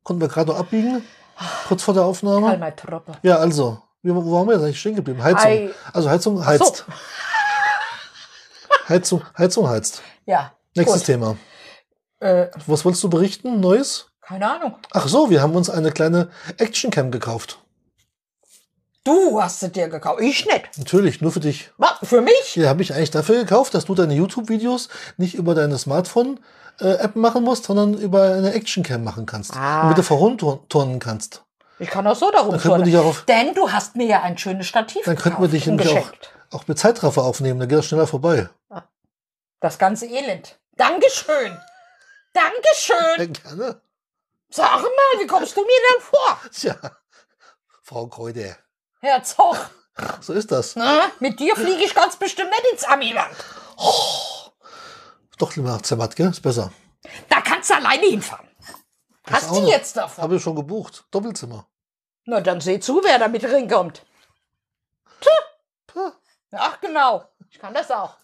Konnten 0.04 0.22
wir 0.22 0.30
gerade 0.30 0.52
noch 0.52 0.60
abbiegen. 0.60 1.04
Kurz 1.68 1.84
vor 1.84 1.94
der 1.96 2.06
Aufnahme. 2.06 2.48
Kalmar 2.48 2.76
Troppe. 2.78 3.12
Ja, 3.24 3.38
also. 3.38 3.82
Wie, 4.04 4.14
wo 4.14 4.32
waren 4.32 4.48
wir 4.48 4.54
jetzt 4.54 4.64
eigentlich 4.64 4.80
stehen 4.80 4.96
geblieben? 4.96 5.24
Heizung. 5.24 5.52
Ei. 5.52 5.70
Also 5.94 6.10
Heizung 6.10 6.46
heizt. 6.46 6.86
Heizung, 8.90 9.24
Heizung 9.38 9.70
heizt. 9.70 10.02
Ja. 10.26 10.54
Nächstes 10.76 11.02
gut. 11.02 11.06
Thema. 11.06 11.38
Äh, 12.20 12.48
Was 12.68 12.84
wolltest 12.86 13.04
du 13.04 13.10
berichten? 13.10 13.60
Neues? 13.60 14.12
keine 14.32 14.50
Ahnung. 14.50 14.76
Ach 14.92 15.08
so, 15.10 15.30
wir 15.30 15.42
haben 15.42 15.56
uns 15.56 15.70
eine 15.70 15.92
kleine 15.92 16.30
Actioncam 16.58 17.12
gekauft. 17.12 17.60
Du 19.04 19.42
hast 19.42 19.62
es 19.62 19.72
dir 19.74 19.90
gekauft. 19.90 20.22
Ich 20.22 20.46
nicht. 20.46 20.78
Natürlich, 20.78 21.20
nur 21.22 21.32
für 21.32 21.42
dich. 21.42 21.72
Was? 21.78 21.98
Für 22.04 22.22
mich? 22.22 22.54
Die 22.54 22.68
habe 22.68 22.82
ich 22.82 22.94
eigentlich 22.94 23.12
dafür 23.12 23.40
gekauft, 23.40 23.74
dass 23.74 23.86
du 23.86 23.96
deine 23.96 24.14
YouTube-Videos 24.14 24.88
nicht 25.18 25.34
über 25.34 25.54
deine 25.54 25.78
Smartphone-App 25.78 27.16
machen 27.16 27.44
musst, 27.44 27.66
sondern 27.66 27.96
über 27.96 28.24
eine 28.36 28.54
Actioncam 28.54 29.04
machen 29.04 29.26
kannst. 29.26 29.54
Ah. 29.58 29.82
Und 29.82 29.88
mit 29.90 29.98
der 29.98 31.00
kannst. 31.00 31.44
Ich 31.82 31.90
kann 31.90 32.06
auch 32.06 32.16
so 32.16 32.30
darum 32.30 32.60
Dann 32.62 32.84
dich 32.84 32.96
auch 32.96 33.22
Denn 33.22 33.56
du 33.56 33.72
hast 33.72 33.96
mir 33.96 34.06
ja 34.06 34.22
ein 34.22 34.38
schönes 34.38 34.68
Stativ 34.68 35.04
dann 35.04 35.16
könnten 35.16 35.42
wir 35.42 35.48
dich 35.50 35.66
nämlich 35.66 35.90
auch, 35.90 36.12
auch 36.52 36.68
mit 36.68 36.78
Zeitraffer 36.78 37.24
aufnehmen, 37.24 37.60
dann 37.60 37.68
geht 37.68 37.80
das 37.80 37.88
schneller 37.88 38.06
vorbei. 38.06 38.50
Das 39.60 39.80
ganze 39.80 40.06
Elend. 40.06 40.60
Dankeschön. 40.78 41.58
Dankeschön. 42.34 43.18
Ja, 43.18 43.26
gerne. 43.50 43.82
Sag 44.50 44.82
mal, 44.82 45.20
wie 45.20 45.28
kommst 45.28 45.58
du 45.58 45.62
mir 45.62 45.68
denn 45.68 46.02
vor? 46.02 46.40
Tja, 46.54 46.76
Frau 47.82 48.06
Kreude. 48.08 48.58
Herr 49.00 49.24
Zoch, 49.24 49.58
So 50.20 50.34
ist 50.34 50.52
das. 50.52 50.76
na, 50.76 51.06
mit 51.20 51.40
dir 51.40 51.56
fliege 51.56 51.84
ich 51.84 51.96
ganz 51.96 52.16
bestimmt 52.16 52.52
nicht 52.52 52.74
ins 52.74 52.84
Amiland. 52.84 53.36
Doch 55.40 55.56
lieber 55.56 55.82
Zermatt, 55.82 56.16
gell? 56.16 56.30
Ist 56.30 56.42
besser. 56.42 56.72
Da 57.28 57.42
kannst 57.42 57.72
du 57.72 57.76
alleine 57.76 58.06
hinfahren. 58.06 58.48
Das 59.26 59.44
Hast 59.44 59.52
du 59.56 59.68
jetzt 59.68 59.98
davon? 59.98 60.24
Habe 60.24 60.36
ich 60.36 60.44
schon 60.44 60.56
gebucht. 60.56 61.06
Doppelzimmer. 61.12 61.68
Na, 62.26 62.40
dann 62.42 62.62
seh 62.62 62.80
zu, 62.80 63.02
wer 63.04 63.20
da 63.20 63.28
mit 63.28 63.44
reinkommt. 63.44 64.04
Puh. 65.88 66.12
Ach, 66.52 66.80
genau. 66.82 67.26
Ich 67.50 67.60
kann 67.60 67.74
das 67.74 67.90
auch. 67.92 68.16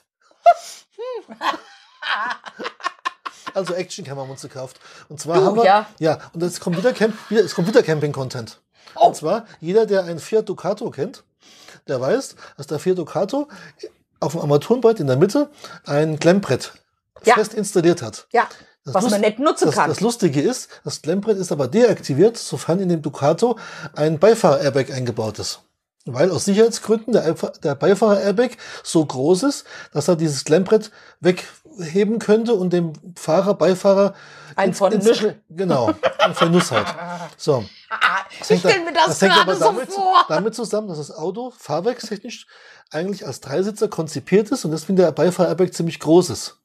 Also 3.53 3.73
Actioncam 3.73 4.17
haben 4.19 4.27
wir 4.27 4.31
uns 4.33 4.41
gekauft. 4.41 4.79
Und 5.10 5.19
zwar 5.19 5.38
Du, 5.39 5.45
haben 5.45 5.55
wir, 5.57 5.65
ja. 5.65 5.88
ja, 5.99 6.19
und 6.33 6.43
jetzt 6.43 6.60
kommt 6.60 6.77
wieder, 6.77 6.93
Camp, 6.93 7.15
wieder, 7.29 7.43
es 7.43 7.55
kommt 7.55 7.67
wieder 7.67 7.81
Camping-Content. 7.83 8.62
Oh. 8.95 9.07
Und 9.07 9.15
zwar, 9.15 9.45
jeder, 9.60 9.86
der 9.86 10.03
einen 10.03 10.19
Fiat 10.19 10.47
Ducato 10.47 10.89
kennt, 10.91 11.23
der 11.88 11.99
weiß, 11.99 12.36
dass 12.57 12.67
der 12.67 12.79
Fiat 12.79 12.97
Ducato 12.97 13.47
auf 14.19 14.33
dem 14.33 14.41
Armaturenbrett 14.41 14.99
in 14.99 15.07
der 15.07 15.17
Mitte 15.17 15.49
ein 15.86 16.19
Klemmbrett 16.19 16.73
Ja. 17.23 17.33
fest 17.36 17.53
installiert 17.53 18.01
hat. 18.01 18.27
Ja, 18.31 18.47
Das 18.88 18.95
was 18.95 19.04
man 19.04 19.12
Lust- 19.13 19.21
nicht 19.21 19.39
nutzen 19.39 19.65
das, 19.65 19.76
kann. 19.76 19.89
Das 19.89 20.02
Lustige 20.02 20.41
ist, 20.41 20.69
das 20.84 21.02
Klemmbrett 21.02 21.38
ist 21.38 21.52
aber 21.52 21.67
deaktiviert, 21.67 22.38
sofern 22.38 22.80
in 22.80 22.89
dem 22.89 23.02
Ducato 23.02 23.58
ein 23.95 24.17
Beifahrer-Airbag 24.19 24.91
eingebaut 24.91 25.39
ist. 25.39 25.60
Weil 26.06 26.32
aus 26.32 26.45
Sicherheitsgründen 26.45 27.12
der, 27.13 27.34
der 27.63 27.76
Beifahrer-Airbag 27.76 28.52
so 28.84 29.06
groß 29.06 29.43
ist, 29.43 29.65
dass 29.93 30.08
er 30.08 30.15
dieses 30.15 30.45
Klemmbrett 30.45 30.89
wegheben 31.19 32.19
könnte 32.19 32.54
und 32.54 32.71
dem 32.71 32.93
Fahrer, 33.17 33.54
Beifahrer 33.56 34.13
Ein 34.56 34.73
von 34.73 34.93
Nüschel. 34.97 35.41
Genau, 35.50 35.93
ein 36.19 36.34
Vernuss 36.34 36.71
hat. 36.71 36.95
So. 37.36 37.65
Ah, 37.89 38.19
Das 38.39 38.50
ich 38.50 38.63
hängt, 38.63 38.71
stelle 38.71 38.86
mir 38.86 38.93
das, 38.93 39.19
das 39.19 39.19
gerade 39.19 39.54
so 39.56 39.65
damit, 39.65 39.91
vor. 39.91 40.26
damit 40.30 40.56
zusammen, 40.56 40.88
dass 40.88 40.97
das 40.97 41.12
Auto 41.12 41.52
fahrwerkstechnisch 41.58 42.47
eigentlich 42.91 43.26
als 43.28 43.41
Dreisitzer 43.41 43.89
konzipiert 43.89 44.50
ist 44.52 44.63
und 44.63 44.71
deswegen 44.71 44.95
der 44.95 45.12
Beifahrer-Airbag 45.12 45.73
ziemlich 45.73 46.00
groß 46.00 46.30
ist. 46.30 46.56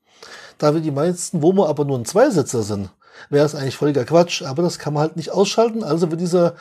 Da 0.58 0.74
wir 0.74 0.80
die 0.80 0.90
meisten 0.90 1.42
Womo 1.42 1.66
aber 1.66 1.84
nur 1.84 1.98
ein 1.98 2.04
Zweisitzer 2.04 2.62
sind, 2.62 2.90
wäre 3.30 3.46
es 3.46 3.54
eigentlich 3.54 3.76
völliger 3.76 4.04
Quatsch. 4.04 4.42
Aber 4.42 4.62
das 4.62 4.78
kann 4.78 4.94
man 4.94 5.02
halt 5.02 5.16
nicht 5.16 5.30
ausschalten. 5.30 5.82
Also 5.84 6.10
wird 6.10 6.20
dieser, 6.20 6.54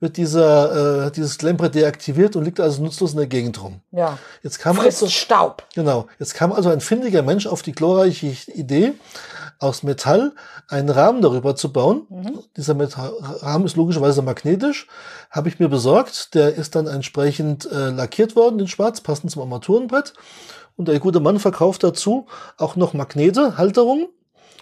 wird 0.00 0.16
dieser, 0.16 1.06
äh, 1.06 1.10
dieses 1.10 1.38
Klemmbrett 1.38 1.74
deaktiviert 1.74 2.36
und 2.36 2.44
liegt 2.44 2.60
also 2.60 2.82
nutzlos 2.82 3.12
in 3.12 3.18
der 3.18 3.26
Gegend 3.26 3.62
rum. 3.62 3.80
Ja. 3.92 4.18
Jetzt 4.42 4.58
kam 4.58 4.76
Frisst 4.76 5.02
also, 5.02 5.12
Staub. 5.12 5.64
genau, 5.74 6.06
jetzt 6.18 6.34
kam 6.34 6.52
also 6.52 6.70
ein 6.70 6.80
findiger 6.80 7.22
Mensch 7.22 7.46
auf 7.46 7.62
die 7.62 7.72
glorreiche 7.72 8.36
Idee, 8.52 8.92
aus 9.58 9.82
Metall 9.82 10.32
einen 10.68 10.90
Rahmen 10.90 11.22
darüber 11.22 11.56
zu 11.56 11.72
bauen. 11.72 12.06
Dieser 12.56 12.74
Metall 12.74 13.12
Rahmen 13.20 13.66
ist 13.66 13.76
logischerweise 13.76 14.22
magnetisch. 14.22 14.86
Habe 15.30 15.48
ich 15.48 15.58
mir 15.58 15.68
besorgt. 15.68 16.34
Der 16.34 16.54
ist 16.54 16.74
dann 16.74 16.86
entsprechend 16.86 17.70
äh, 17.70 17.90
lackiert 17.90 18.36
worden 18.36 18.60
in 18.60 18.68
schwarz, 18.68 19.00
passend 19.00 19.30
zum 19.30 19.42
Armaturenbrett. 19.42 20.14
Und 20.76 20.88
der 20.88 20.98
gute 21.00 21.20
Mann 21.20 21.38
verkauft 21.38 21.82
dazu 21.84 22.26
auch 22.58 22.76
noch 22.76 22.92
Magnete, 22.92 23.56
Halterungen 23.56 24.08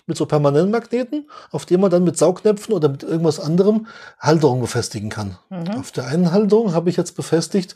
mit 0.06 0.16
so 0.18 0.26
Permanentmagneten, 0.26 1.30
auf 1.50 1.64
dem 1.64 1.80
man 1.80 1.90
dann 1.90 2.04
mit 2.04 2.18
Saugnäpfen 2.18 2.74
oder 2.74 2.90
mit 2.90 3.02
irgendwas 3.02 3.40
anderem 3.40 3.86
Halterungen 4.20 4.60
befestigen 4.60 5.08
kann. 5.08 5.38
Auf 5.78 5.92
der 5.92 6.06
einen 6.06 6.30
Halterung 6.30 6.74
habe 6.74 6.90
ich 6.90 6.96
jetzt 6.96 7.16
befestigt 7.16 7.74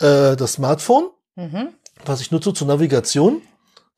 äh, 0.00 0.36
das 0.36 0.54
Smartphone, 0.54 1.04
Mhm. 1.36 1.68
was 2.04 2.20
ich 2.20 2.32
nutze 2.32 2.52
zur 2.52 2.66
Navigation, 2.66 3.40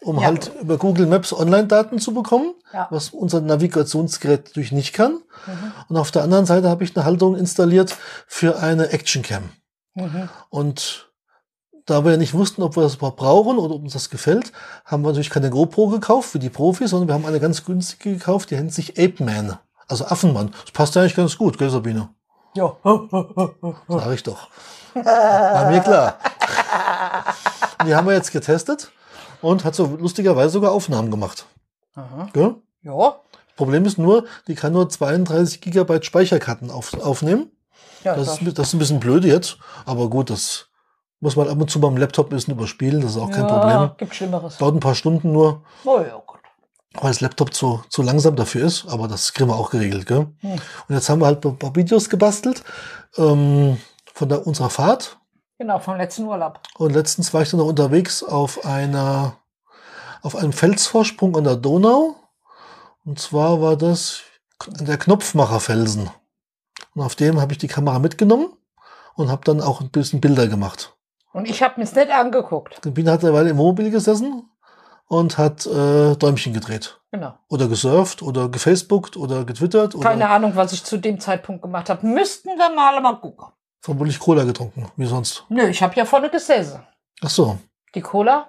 um 0.04 0.16
Ja. 0.18 0.26
halt 0.26 0.50
über 0.60 0.78
Google 0.78 1.06
Maps 1.06 1.32
Online-Daten 1.32 1.98
zu 1.98 2.12
bekommen, 2.14 2.54
Ja. 2.72 2.88
was 2.90 3.10
unser 3.10 3.40
Navigationsgerät 3.40 4.46
natürlich 4.46 4.72
nicht 4.72 4.92
kann. 4.92 5.18
Und 5.88 5.96
auf 5.96 6.10
der 6.10 6.22
anderen 6.22 6.46
Seite 6.46 6.68
habe 6.68 6.84
ich 6.84 6.94
eine 6.96 7.04
Halterung 7.04 7.36
installiert 7.36 7.96
für 8.26 8.58
eine 8.58 8.88
Actioncam. 8.90 9.50
Mhm. 9.94 10.28
Und 10.50 11.08
da 11.86 12.04
wir 12.04 12.12
ja 12.12 12.16
nicht 12.16 12.34
wussten, 12.34 12.62
ob 12.62 12.76
wir 12.76 12.82
das 12.82 12.94
überhaupt 12.96 13.16
brauchen 13.16 13.58
oder 13.58 13.74
ob 13.74 13.82
uns 13.82 13.92
das 13.92 14.08
gefällt, 14.10 14.52
haben 14.84 15.02
wir 15.02 15.08
natürlich 15.08 15.30
keine 15.30 15.50
GoPro 15.50 15.88
gekauft 15.88 16.30
für 16.30 16.38
die 16.38 16.50
Profis, 16.50 16.90
sondern 16.90 17.08
wir 17.08 17.14
haben 17.14 17.26
eine 17.26 17.40
ganz 17.40 17.64
günstige 17.64 18.12
gekauft, 18.14 18.50
die 18.50 18.54
nennt 18.56 18.72
sich 18.72 18.92
Ape 18.98 19.22
Man. 19.24 19.58
Also 19.88 20.06
Affenmann. 20.06 20.52
Das 20.64 20.72
passt 20.72 20.94
ja 20.94 21.02
eigentlich 21.02 21.16
ganz 21.16 21.36
gut, 21.36 21.58
gell, 21.58 21.70
Sabine? 21.70 22.08
Ja. 22.54 22.76
Sag 23.88 24.12
ich 24.14 24.22
doch. 24.22 24.48
War 24.94 25.70
mir 25.70 25.80
klar. 25.80 26.18
Die 27.86 27.94
haben 27.94 28.06
wir 28.06 28.14
jetzt 28.14 28.30
getestet 28.30 28.92
und 29.42 29.64
hat 29.64 29.74
so 29.74 29.96
lustigerweise 30.00 30.50
sogar 30.50 30.72
Aufnahmen 30.72 31.11
gemacht. 31.11 31.46
Aha. 31.94 32.28
Gell? 32.33 32.55
Ja. 32.83 33.16
Problem 33.57 33.85
ist 33.85 33.98
nur, 33.98 34.24
die 34.48 34.55
kann 34.55 34.72
nur 34.72 34.88
32 34.88 35.61
Gigabyte 35.61 36.05
Speicherkarten 36.07 36.70
auf, 36.70 36.94
aufnehmen. 36.94 37.50
Ja, 38.02 38.16
Das 38.16 38.26
das, 38.26 38.42
ist, 38.42 38.59
das 38.59 38.68
ist 38.68 38.74
ein 38.74 38.78
bisschen 38.78 39.00
blöd 39.00 39.24
jetzt, 39.24 39.59
aber 39.85 40.09
gut, 40.09 40.31
das 40.31 40.68
muss 41.20 41.37
man 41.37 41.48
ab 41.48 41.61
und 41.61 41.70
zu 41.70 41.81
beim 41.81 41.96
Laptop 41.96 42.28
ein 42.28 42.37
bisschen 42.37 42.55
überspielen, 42.55 43.00
das 43.00 43.12
ist 43.12 43.16
auch 43.18 43.31
kein 43.31 43.46
ja, 43.46 43.59
Problem. 43.59 43.90
Gibt 43.98 44.14
Schlimmeres. 44.14 44.59
Dauert 44.59 44.74
ein 44.74 44.81
paar 44.81 44.94
Stunden 44.96 45.33
nur, 45.33 45.62
Oh 45.85 46.00
ja, 46.00 46.20
gut. 46.26 46.40
weil 46.94 47.11
das 47.12 47.20
Laptop 47.20 47.55
zu, 47.55 47.85
zu 47.90 48.02
langsam 48.02 48.35
dafür 48.35 48.66
ist, 48.66 48.88
aber 48.88 49.07
das 49.07 49.33
kriegen 49.33 49.50
wir 49.50 49.57
auch 49.57 49.70
geregelt. 49.70 50.07
Gell? 50.07 50.26
Hm. 50.40 50.52
Und 50.88 50.94
jetzt 50.94 51.09
haben 51.09 51.20
wir 51.20 51.26
halt 51.26 51.44
ein 51.46 51.59
paar 51.59 51.76
Videos 51.76 52.09
gebastelt 52.09 52.64
ähm, 53.18 53.76
von 54.12 54.28
der, 54.28 54.46
unserer 54.46 54.70
Fahrt. 54.70 55.18
Genau, 55.62 55.79
vom 55.79 55.96
letzten 55.96 56.25
Urlaub. 56.25 56.59
Und 56.77 56.92
letztens 56.92 57.33
war 57.33 57.42
ich 57.42 57.51
dann 57.51 57.61
noch 57.61 57.68
unterwegs 57.68 58.25
auf 58.25 58.66
einer, 58.66 59.37
auf 60.20 60.35
einem 60.35 60.53
Felsvorsprung 60.53 61.37
an 61.37 61.44
der 61.44 61.55
Donau. 61.55 62.16
Und 63.05 63.20
zwar 63.20 63.61
war 63.61 63.77
das 63.77 64.22
der 64.66 64.98
Knopfmacherfelsen. 64.98 66.11
Und 66.96 67.03
auf 67.03 67.14
dem 67.14 67.40
habe 67.40 67.53
ich 67.53 67.59
die 67.59 67.68
Kamera 67.68 68.01
mitgenommen 68.01 68.48
und 69.14 69.31
habe 69.31 69.44
dann 69.44 69.61
auch 69.61 69.81
ein 69.81 69.90
bisschen 69.90 70.20
Bilder 70.20 70.48
gemacht. 70.48 70.96
Und 71.33 71.48
ich 71.48 71.62
habe 71.62 71.75
mir's 71.77 71.94
nicht 71.94 72.11
angeguckt. 72.11 72.85
Die 72.85 72.90
Biene 72.90 73.12
hat 73.12 73.22
derweil 73.22 73.46
im 73.46 73.57
Wohnmobil 73.57 73.92
gesessen 73.92 74.51
und 75.07 75.38
hat 75.38 75.64
äh, 75.66 76.16
Däumchen 76.16 76.55
gedreht. 76.55 76.98
Genau. 77.12 77.35
Oder 77.46 77.68
gesurft 77.68 78.20
oder 78.20 78.48
gefacebookt 78.48 79.16
oder 79.16 79.44
getwittert 79.44 79.94
oder 79.94 80.11
Keine 80.11 80.29
Ahnung, 80.29 80.57
was 80.57 80.72
ich 80.72 80.83
zu 80.83 80.96
dem 80.96 81.20
Zeitpunkt 81.20 81.62
gemacht 81.62 81.88
habe. 81.88 82.05
Müssten 82.05 82.48
wir 82.48 82.75
mal 82.75 83.01
mal 83.01 83.20
gucken. 83.20 83.46
Vermutlich 83.82 84.18
Cola 84.18 84.44
getrunken, 84.44 84.90
wie 84.96 85.06
sonst. 85.06 85.44
Nö, 85.50 85.66
ich 85.68 85.82
habe 85.82 85.94
ja 85.96 86.04
vorne 86.06 86.30
gesessen. 86.30 86.80
Ach 87.22 87.28
so, 87.30 87.58
Die 87.94 88.00
Cola? 88.00 88.48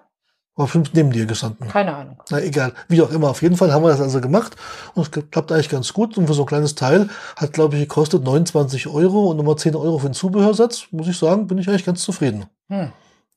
war 0.56 0.66
bestimmt 0.68 0.92
neben 0.94 1.12
dir 1.12 1.26
gestanden. 1.26 1.68
Keine 1.68 1.96
Ahnung. 1.96 2.22
Na 2.30 2.40
egal, 2.40 2.74
wie 2.88 3.02
auch 3.02 3.10
immer. 3.10 3.32
Auf 3.32 3.42
jeden 3.42 3.58
Fall 3.58 3.74
haben 3.74 3.84
wir 3.84 3.90
das 3.90 4.00
also 4.00 4.22
gemacht 4.22 4.56
und 4.94 5.02
es 5.02 5.32
klappt 5.32 5.52
eigentlich 5.52 5.70
ganz 5.70 5.92
gut. 5.94 6.16
Und 6.16 6.28
für 6.28 6.36
so 6.36 6.44
ein 6.44 6.46
kleines 6.48 6.76
Teil 6.76 7.10
hat, 7.38 7.54
glaube 7.54 7.76
ich, 7.76 7.82
gekostet 7.82 8.24
29 8.24 8.86
Euro 8.88 9.32
und 9.32 9.38
nochmal 9.38 9.56
10 9.56 9.76
Euro 9.76 9.98
für 9.98 10.10
den 10.10 10.14
Zubehörsatz. 10.14 10.86
Muss 10.92 11.08
ich 11.08 11.18
sagen, 11.18 11.48
bin 11.48 11.58
ich 11.58 11.68
eigentlich 11.68 11.86
ganz 11.86 12.04
zufrieden. 12.04 12.46
Hm. 12.70 12.92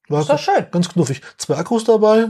War 0.08 0.20
Ist 0.20 0.28
doch 0.28 0.38
schön. 0.38 0.66
ganz 0.70 0.90
knuffig. 0.90 1.22
Zwei 1.38 1.56
Akkus 1.56 1.84
dabei, 1.84 2.28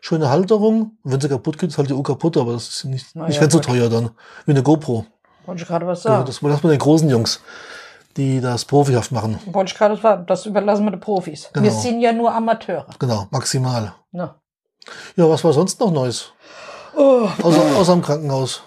schöne 0.00 0.30
Halterung. 0.30 0.92
Wenn 1.02 1.20
sie 1.20 1.28
kaputt 1.28 1.58
geht, 1.58 1.70
ist 1.70 1.78
halt 1.78 1.90
die 1.90 1.94
Uhr 1.94 2.04
kaputt, 2.04 2.36
aber 2.36 2.52
das 2.52 2.68
ist 2.68 2.84
nicht, 2.84 3.06
Na 3.14 3.26
nicht 3.26 3.34
ja, 3.34 3.40
ganz 3.42 3.52
so 3.52 3.58
teuer 3.58 3.88
dann. 3.88 4.10
Wie 4.46 4.52
eine 4.52 4.62
GoPro. 4.62 5.06
Wollte 5.46 5.62
ich 5.62 5.66
gerade 5.68 5.86
was 5.88 6.04
Ja, 6.04 6.12
sagen. 6.12 6.26
das 6.26 6.40
lassen 6.40 6.62
wir 6.62 6.70
den 6.70 6.78
großen 6.78 7.10
Jungs, 7.10 7.40
die 8.16 8.40
das 8.40 8.64
profihaft 8.64 9.12
machen. 9.12 9.38
Wollte 9.46 9.72
ich 9.72 9.78
gerade 9.78 9.96
sagen. 9.96 10.26
Das 10.26 10.46
überlassen 10.46 10.84
wir 10.84 10.90
den 10.90 11.00
Profis. 11.00 11.48
Wir 11.52 11.62
Genau. 11.62 11.80
sind 11.80 12.00
ja 12.00 12.12
nur 12.12 12.32
Amateure. 12.34 12.86
Genau, 12.98 13.26
maximal. 13.30 13.94
Ne? 14.12 14.34
Ja, 15.16 15.28
was 15.28 15.44
war 15.44 15.52
sonst 15.52 15.78
noch 15.80 15.90
Neues? 15.90 16.32
Oh, 16.96 17.28
Außer, 17.42 17.76
außer 17.76 17.92
im 17.92 18.02
Krankenhaus. 18.02 18.62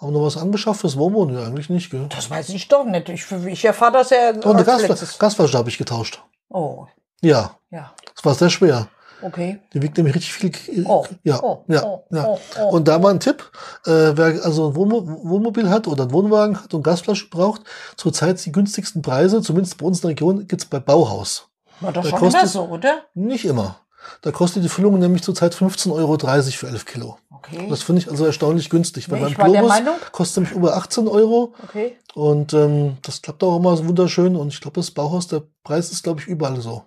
Haben 0.00 0.12
wir 0.14 0.18
noch 0.20 0.26
was 0.26 0.38
angeschafft 0.38 0.80
fürs? 0.80 0.96
Nee, 0.96 1.36
eigentlich 1.44 1.68
nicht, 1.68 1.90
gell? 1.90 2.06
das 2.08 2.30
weiß 2.30 2.48
ich 2.50 2.68
doch 2.68 2.84
nicht. 2.84 3.08
Ich, 3.10 3.30
ich 3.30 3.64
erfahre 3.66 3.92
das 3.92 4.10
ja 4.10 4.32
Oh, 4.44 4.50
eine. 4.52 4.64
Gasflasche 4.64 5.58
habe 5.58 5.68
ich 5.68 5.76
getauscht. 5.76 6.22
Oh, 6.48 6.86
Ja, 7.20 7.56
ja. 7.70 7.92
das 8.14 8.24
war 8.24 8.34
sehr 8.34 8.48
schwer. 8.48 8.88
Okay. 9.22 9.60
Die 9.72 9.82
wiegt 9.82 9.96
nämlich 9.96 10.14
richtig 10.16 10.56
viel. 10.56 10.84
Oh, 10.86 11.04
ja, 11.24 11.42
oh, 11.42 11.64
ja, 11.68 11.84
oh, 11.84 12.04
ja. 12.10 12.26
oh, 12.26 12.38
oh. 12.60 12.68
Und 12.76 12.88
da 12.88 12.98
mal 12.98 13.10
ein 13.10 13.20
Tipp, 13.20 13.50
äh, 13.86 13.90
wer 14.14 14.44
also 14.44 14.68
ein 14.70 14.76
Wohnmo 14.76 15.06
Wohnmobil 15.24 15.68
hat 15.68 15.86
oder 15.88 16.04
einen 16.04 16.12
Wohnwagen 16.12 16.62
hat 16.62 16.72
und 16.74 16.82
Gasflasche 16.82 17.28
braucht, 17.30 17.62
zurzeit 17.96 18.44
die 18.44 18.52
günstigsten 18.52 19.02
Preise, 19.02 19.42
zumindest 19.42 19.78
bei 19.78 19.86
uns 19.86 19.98
in 19.98 20.02
der 20.02 20.10
Region, 20.10 20.46
gibt's 20.46 20.64
bei 20.64 20.78
Bauhaus. 20.80 21.48
War 21.80 21.92
doch 21.92 22.02
da 22.02 22.10
schon 22.10 22.28
immer 22.28 22.46
so, 22.46 22.64
oder? 22.64 23.02
Nicht 23.14 23.44
immer. 23.44 23.76
Da 24.22 24.30
kostet 24.32 24.64
die 24.64 24.68
Füllung 24.68 24.98
nämlich 24.98 25.22
zurzeit 25.22 25.54
15,30 25.54 25.92
Euro 25.92 26.18
für 26.50 26.66
11 26.68 26.84
Kilo. 26.86 27.18
Okay. 27.30 27.66
Das 27.68 27.82
finde 27.82 28.00
ich 28.02 28.10
also 28.10 28.24
erstaunlich 28.26 28.70
günstig. 28.70 29.10
Weil 29.10 29.18
Nee, 29.18 29.24
beim 29.24 29.32
ich 29.32 29.38
war 29.38 29.48
der 29.48 29.60
Globus 29.60 29.68
Meinung- 29.78 29.94
kostet 30.12 30.36
nämlich 30.38 30.52
über 30.56 30.76
18 30.76 31.08
Euro 31.08 31.54
Okay. 31.64 31.96
und 32.14 32.52
ähm, 32.54 32.96
das 33.02 33.22
klappt 33.22 33.42
auch 33.44 33.56
immer 33.58 33.76
so 33.76 33.86
wunderschön. 33.86 34.36
Und 34.36 34.48
ich 34.52 34.60
glaube, 34.60 34.76
das 34.80 34.90
Bauhaus, 34.90 35.26
der 35.28 35.42
Preis 35.64 35.90
ist, 35.90 36.02
glaube 36.02 36.20
ich, 36.20 36.26
überall 36.26 36.60
so. 36.60 36.84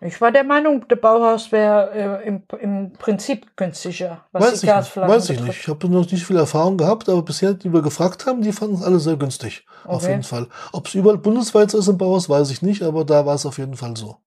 Ich 0.00 0.20
war 0.20 0.30
der 0.30 0.44
Meinung, 0.44 0.86
der 0.86 0.94
Bauhaus 0.96 1.50
wäre 1.50 1.90
äh, 2.22 2.28
im, 2.28 2.44
im 2.60 2.92
Prinzip 2.92 3.56
günstiger, 3.56 4.24
was 4.30 4.44
weiß 4.44 4.60
die 4.60 4.66
ich 4.68 4.74
nicht. 4.74 4.96
Weiß 4.96 5.24
ich 5.24 5.28
betrifft. 5.30 5.48
nicht. 5.48 5.60
Ich 5.62 5.68
habe 5.68 5.88
noch 5.88 6.08
nicht 6.10 6.24
viel 6.24 6.36
Erfahrung 6.36 6.76
gehabt, 6.76 7.08
aber 7.08 7.22
bisher, 7.22 7.54
die 7.54 7.72
wir 7.72 7.82
gefragt 7.82 8.24
haben, 8.24 8.40
die 8.42 8.52
fanden 8.52 8.76
es 8.76 8.82
alle 8.84 9.00
sehr 9.00 9.16
günstig. 9.16 9.66
Auf 9.84 10.02
Okay. 10.04 10.12
jeden 10.12 10.22
Fall. 10.22 10.46
Ob 10.72 10.86
es 10.86 10.94
überall 10.94 11.18
bundesweit 11.18 11.72
so 11.72 11.78
ist 11.78 11.88
im 11.88 11.98
Bauhaus, 11.98 12.28
weiß 12.28 12.50
ich 12.50 12.62
nicht, 12.62 12.82
aber 12.82 13.04
da 13.04 13.26
war 13.26 13.34
es 13.34 13.44
auf 13.44 13.58
jeden 13.58 13.76
Fall 13.76 13.96
so. 13.96 14.18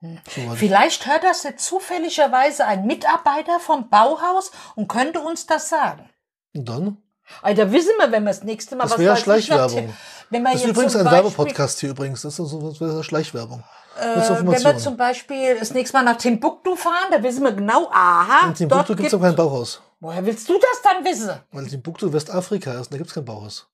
Hm. 0.00 0.18
so 0.34 0.46
war 0.48 0.56
Vielleicht 0.56 1.06
hört 1.06 1.24
das 1.24 1.42
jetzt 1.42 1.64
zufälligerweise 1.66 2.64
ein 2.66 2.86
Mitarbeiter 2.86 3.60
vom 3.60 3.90
Bauhaus 3.90 4.52
und 4.74 4.88
könnte 4.88 5.20
uns 5.20 5.44
das 5.46 5.68
sagen. 5.68 6.08
Und 6.54 6.66
dann? 6.66 6.96
Alter, 7.42 7.72
wissen 7.72 7.92
wir, 7.98 8.10
wenn 8.10 8.22
wir 8.24 8.30
das 8.30 8.42
nächste 8.42 8.74
Mal 8.76 8.84
Das 8.84 8.92
was 8.92 8.98
wäre 9.00 9.14
ich, 9.14 9.20
Schleichwerbung. 9.20 9.94
Wenn 10.30 10.42
wir 10.42 10.52
Das 10.52 10.62
ist 10.62 10.68
übrigens 10.68 10.96
ein 10.96 11.04
Werbepodcast 11.06 11.80
hier 11.80 11.90
übrigens. 11.90 12.22
Das 12.22 12.38
ist 12.38 12.48
so 12.48 12.70
das 12.70 12.80
wäre 12.80 13.04
Schleichwerbung. 13.04 13.62
Äh, 14.00 14.28
wenn 14.46 14.64
wir 14.64 14.76
zum 14.78 14.96
Beispiel 14.96 15.58
das 15.58 15.70
nächste 15.72 15.96
Mal 15.96 16.02
nach 16.02 16.16
Timbuktu 16.16 16.74
fahren, 16.76 17.08
da 17.10 17.22
wissen 17.22 17.42
wir 17.44 17.52
genau, 17.52 17.88
aha, 17.92 18.48
In 18.48 18.54
Timbuktu 18.54 18.94
gibt 18.96 19.08
es 19.08 19.14
auch 19.14 19.20
kein 19.20 19.36
Bauhaus. 19.36 19.80
woher 20.00 20.24
willst 20.26 20.48
du 20.48 20.54
das 20.58 20.82
dann 20.82 21.04
wissen? 21.04 21.30
Weil 21.52 21.66
Timbuktu 21.66 22.12
Westafrika 22.12 22.72
ist, 22.72 22.78
und 22.86 22.92
da 22.94 22.96
gibt 22.98 23.08
es 23.08 23.14
kein 23.14 23.24
Bauhaus. 23.24 23.68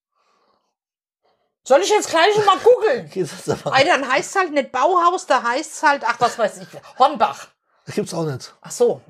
Soll 1.65 1.81
ich 1.83 1.91
jetzt 1.91 2.09
gleich 2.11 2.35
mal 2.47 2.57
googeln? 2.59 3.11
Das. 3.47 3.67
Alter, 3.67 3.99
dann 3.99 4.11
heißt 4.11 4.37
halt 4.37 4.53
nicht 4.53 4.73
Bauhaus, 4.73 5.27
da 5.27 5.43
heißt 5.43 5.73
es 5.75 5.83
halt, 5.83 6.03
ach, 6.07 6.17
was 6.19 6.39
weiß 6.39 6.59
ich, 6.59 6.69
Hornbach. 6.99 7.49
Da 7.87 7.93
gibt 7.93 8.09
es 8.09 8.15
auch 8.15 8.25
nicht. 8.25 8.55
Ach 8.61 8.71
so, 8.71 9.01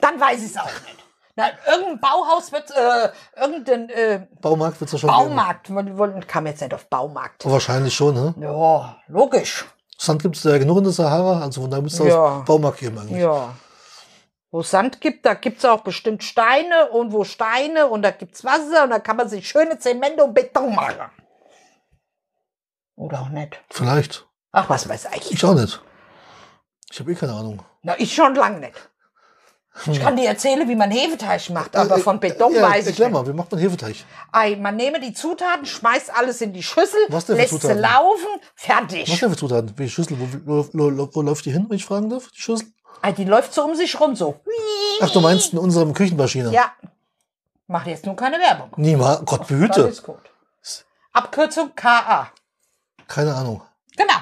dann 0.00 0.18
weiß 0.20 0.40
ich 0.42 0.50
es 0.52 0.56
auch 0.56 0.64
nicht. 0.66 0.96
Na, 1.38 1.50
irgendein 1.70 2.00
Bauhaus 2.00 2.50
wird, 2.50 2.70
äh, 2.70 3.10
irgendein 3.38 3.90
äh, 3.90 4.26
Baumarkt 4.40 4.80
wird 4.80 4.88
es 4.88 4.92
ja 4.94 4.98
schon 5.00 5.10
geben. 5.10 5.20
Baumarkt, 5.28 5.68
wir 5.68 5.98
wollten- 5.98 6.26
kam 6.26 6.46
jetzt 6.46 6.62
nicht 6.62 6.72
auf 6.72 6.86
Baumarkt. 6.88 7.44
Oh, 7.44 7.50
wahrscheinlich 7.50 7.94
schon, 7.94 8.14
ne? 8.14 8.34
Ja, 8.40 8.96
logisch. 9.08 9.66
Sand 9.98 10.22
gibt 10.22 10.36
es 10.36 10.44
ja 10.44 10.58
genug 10.58 10.78
in 10.78 10.84
der 10.84 10.92
Sahara, 10.92 11.40
also 11.42 11.62
von 11.62 11.70
daher 11.70 11.82
müsste 11.82 12.02
es 12.04 12.10
Ja. 12.10 12.40
Baumarkt 12.40 12.80
geben 12.80 12.98
eigentlich. 12.98 13.20
Ja. 13.20 13.54
Wo 14.50 14.60
es 14.60 14.70
Sand 14.70 15.00
gibt, 15.00 15.26
da 15.26 15.34
gibt 15.34 15.58
es 15.58 15.64
auch 15.64 15.80
bestimmt 15.80 16.22
Steine 16.22 16.90
und 16.90 17.12
wo 17.12 17.24
Steine 17.24 17.88
und 17.88 18.02
da 18.02 18.10
gibt 18.10 18.34
es 18.36 18.44
Wasser 18.44 18.84
und 18.84 18.90
da 18.90 18.98
kann 18.98 19.16
man 19.16 19.28
sich 19.28 19.48
schöne 19.48 19.78
Zemente 19.78 20.22
und 20.22 20.34
Beton 20.34 20.74
machen. 20.74 21.10
Oder 22.94 23.20
auch 23.22 23.28
nicht. 23.28 23.60
Vielleicht. 23.70 24.26
Ach, 24.52 24.68
was 24.70 24.88
weiß 24.88 25.08
ich. 25.16 25.32
Ich 25.32 25.44
auch 25.44 25.54
nicht. 25.54 25.80
Ich 26.90 27.00
habe 27.00 27.12
eh 27.12 27.14
keine 27.14 27.34
Ahnung. 27.34 27.62
Na, 27.82 27.94
ich 27.98 28.14
schon 28.14 28.34
lange 28.34 28.60
nicht. 28.60 28.90
Ich 29.90 30.00
kann 30.00 30.16
dir 30.16 30.26
erzählen, 30.28 30.68
wie 30.68 30.74
man 30.74 30.90
Hefeteig 30.90 31.50
macht, 31.50 31.76
aber 31.76 31.96
Äh, 31.96 32.00
von 32.00 32.18
Beton 32.18 32.54
ja, 32.54 32.62
weiß 32.62 32.82
ich 32.84 32.88
Erklär 32.88 33.08
nicht. 33.08 33.14
mal, 33.14 33.26
wie 33.26 33.32
macht 33.34 33.50
man 33.52 33.60
Hefeteig? 33.60 33.96
Ei, 34.32 34.56
man 34.56 34.76
nehme 34.76 35.00
die 35.00 35.12
Zutaten, 35.12 35.66
schmeißt 35.66 36.14
alles 36.16 36.40
in 36.40 36.52
die 36.52 36.62
Schüssel, 36.62 36.98
Was 37.08 37.26
denn 37.26 37.36
für 37.36 37.42
lässt 37.42 37.54
sie 37.54 37.60
Zutaten? 37.60 37.82
laufen, 37.82 38.26
Was 38.56 38.64
fertig. 38.64 39.20
denn 39.20 39.30
für 39.30 39.36
Zutaten? 39.36 39.72
Wie 39.76 39.88
Schüssel? 39.88 40.16
Wo, 40.18 40.26
wo, 40.46 40.68
wo, 40.72 41.08
wo 41.14 41.22
läuft 41.22 41.44
die 41.44 41.52
hin, 41.52 41.66
wenn 41.68 41.76
ich 41.76 41.84
fragen 41.84 42.08
darf? 42.10 42.30
Die 42.30 42.40
Schüssel? 42.40 42.68
Ah, 43.02 43.12
Die 43.12 43.24
läuft 43.24 43.52
so 43.52 43.64
um 43.64 43.74
sich 43.74 44.00
rum, 44.00 44.16
so. 44.16 44.40
Ach, 45.00 45.10
du 45.10 45.20
meinst 45.20 45.52
in 45.52 45.58
unserem 45.58 45.92
Küchenmaschine? 45.92 46.50
Ja. 46.52 46.72
Mach 47.66 47.84
jetzt 47.86 48.06
nur 48.06 48.16
keine 48.16 48.38
Werbung. 48.38 48.70
Niemals. 48.76 49.22
Gott 49.26 49.46
behüte. 49.46 49.92
Abkürzung 51.12 51.74
KA. 51.74 52.30
Keine 53.08 53.34
Ahnung. 53.34 53.62
Genau. 53.96 54.14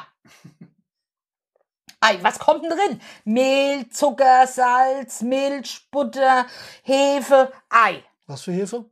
Ei, 2.06 2.18
was 2.20 2.38
kommt 2.38 2.62
denn 2.64 2.70
drin? 2.70 3.00
Mehl, 3.24 3.88
Zucker, 3.88 4.46
Salz, 4.46 5.22
Milch, 5.22 5.88
Butter, 5.90 6.44
Hefe, 6.82 7.50
Ei. 7.70 8.02
Was 8.26 8.42
für 8.42 8.52
Hefe? 8.52 8.84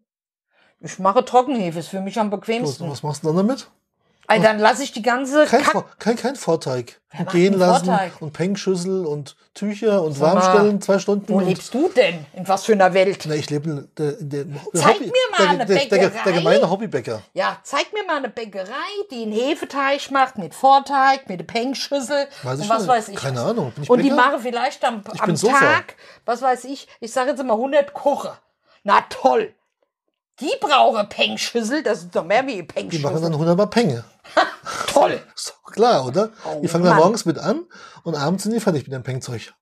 Ich 0.81 0.99
mache 0.99 1.23
Trockenhefe, 1.23 1.81
ist 1.81 1.89
für 1.89 2.01
mich 2.01 2.19
am 2.19 2.33
Was, 2.33 2.41
bequemsten. 2.41 2.91
was 2.91 3.03
machst 3.03 3.23
du 3.23 3.27
dann 3.29 3.37
damit? 3.37 3.71
Ei, 4.33 4.39
dann 4.39 4.59
lasse 4.59 4.83
ich 4.83 4.93
die 4.93 5.03
ganze 5.03 5.45
Kein, 5.47 5.63
Kack 5.63 5.99
kein, 5.99 6.17
kein 6.17 6.37
Vorteig. 6.37 7.01
Gehen 7.31 7.59
lassen 7.59 7.85
Vorteig? 7.87 8.13
und 8.21 8.33
Pengschüssel 8.33 9.05
und 9.05 9.37
Tücher 9.53 10.03
und 10.03 10.19
warmstellen, 10.19 10.81
zwei 10.81 10.99
Stunden. 10.99 11.29
Wo 11.29 11.41
lebst 11.41 11.75
du 11.75 11.91
denn? 11.91 12.25
In 12.33 12.49
was 12.49 12.65
für 12.65 12.73
einer 12.73 12.95
Welt? 12.95 13.25
Na, 13.29 13.35
ich 13.35 13.51
lebe 13.51 13.69
in 13.69 13.89
der, 13.99 14.13
der, 14.13 14.45
der 14.45 14.61
Zeig 14.73 15.01
mir 15.01 15.13
mal 15.31 15.39
der, 15.39 15.49
eine 15.51 15.67
der, 15.67 15.77
der, 15.77 15.87
der, 15.99 16.09
Bäckerei. 16.09 16.33
gemeine 16.33 16.71
Hobbybäcker. 16.71 17.21
Ja, 17.35 17.59
zeig 17.63 17.93
mir 17.93 18.03
mal 18.05 18.17
eine 18.17 18.31
Bäckerei, 18.31 18.73
die 19.11 19.25
einen 19.25 19.33
Hefeteig 19.33 20.11
macht 20.11 20.39
mit 20.39 20.55
Vorteig, 20.55 21.29
mit 21.29 21.47
Pengschüssel 21.47 22.29
Weiß 22.43 22.61
und 22.61 22.69
was 22.71 22.79
nicht. 22.79 22.89
weiß 22.89 23.09
ich. 23.11 23.17
Keine 23.17 23.37
was. 23.41 23.51
Ahnung. 23.51 23.73
Und 23.89 23.99
die 23.99 24.09
Bäcker? 24.09 24.17
machen 24.17 24.41
vielleicht 24.41 24.83
am, 24.85 25.03
am. 25.19 25.35
Tag, 25.37 25.97
was 26.25 26.41
weiß 26.41 26.65
ich, 26.65 26.89
ich 27.01 27.13
sage 27.13 27.31
jetzt 27.33 27.45
mal 27.45 27.53
100 27.53 27.93
Koche. 27.93 28.33
Na 28.85 29.03
toll. 29.11 29.55
Die 30.41 30.51
brauchen 30.61 31.09
Pengschüssel, 31.11 31.83
das 31.83 31.99
ist 32.05 32.17
doch 32.17 32.25
mehr 32.25 32.47
wie 32.47 32.53
Die 32.55 32.59
machen 32.63 32.67
Pengschüssel. 32.75 33.21
dann 33.21 33.33
100 33.33 33.57
Mal 33.57 33.67
Penge. 33.67 34.05
Toll. 34.93 35.21
Ist 35.35 35.55
doch 35.65 35.73
klar, 35.73 36.07
oder? 36.07 36.31
Oh, 36.45 36.61
die 36.63 36.69
fangen 36.69 36.85
Mann. 36.85 36.97
morgens 36.97 37.25
mit 37.25 37.39
an 37.39 37.65
und 38.05 38.15
abends 38.15 38.43
sind 38.45 38.53
die 38.53 38.61
fertig 38.61 38.85
mit 38.85 38.93
dem 38.93 39.03
Pengzeug. 39.03 39.53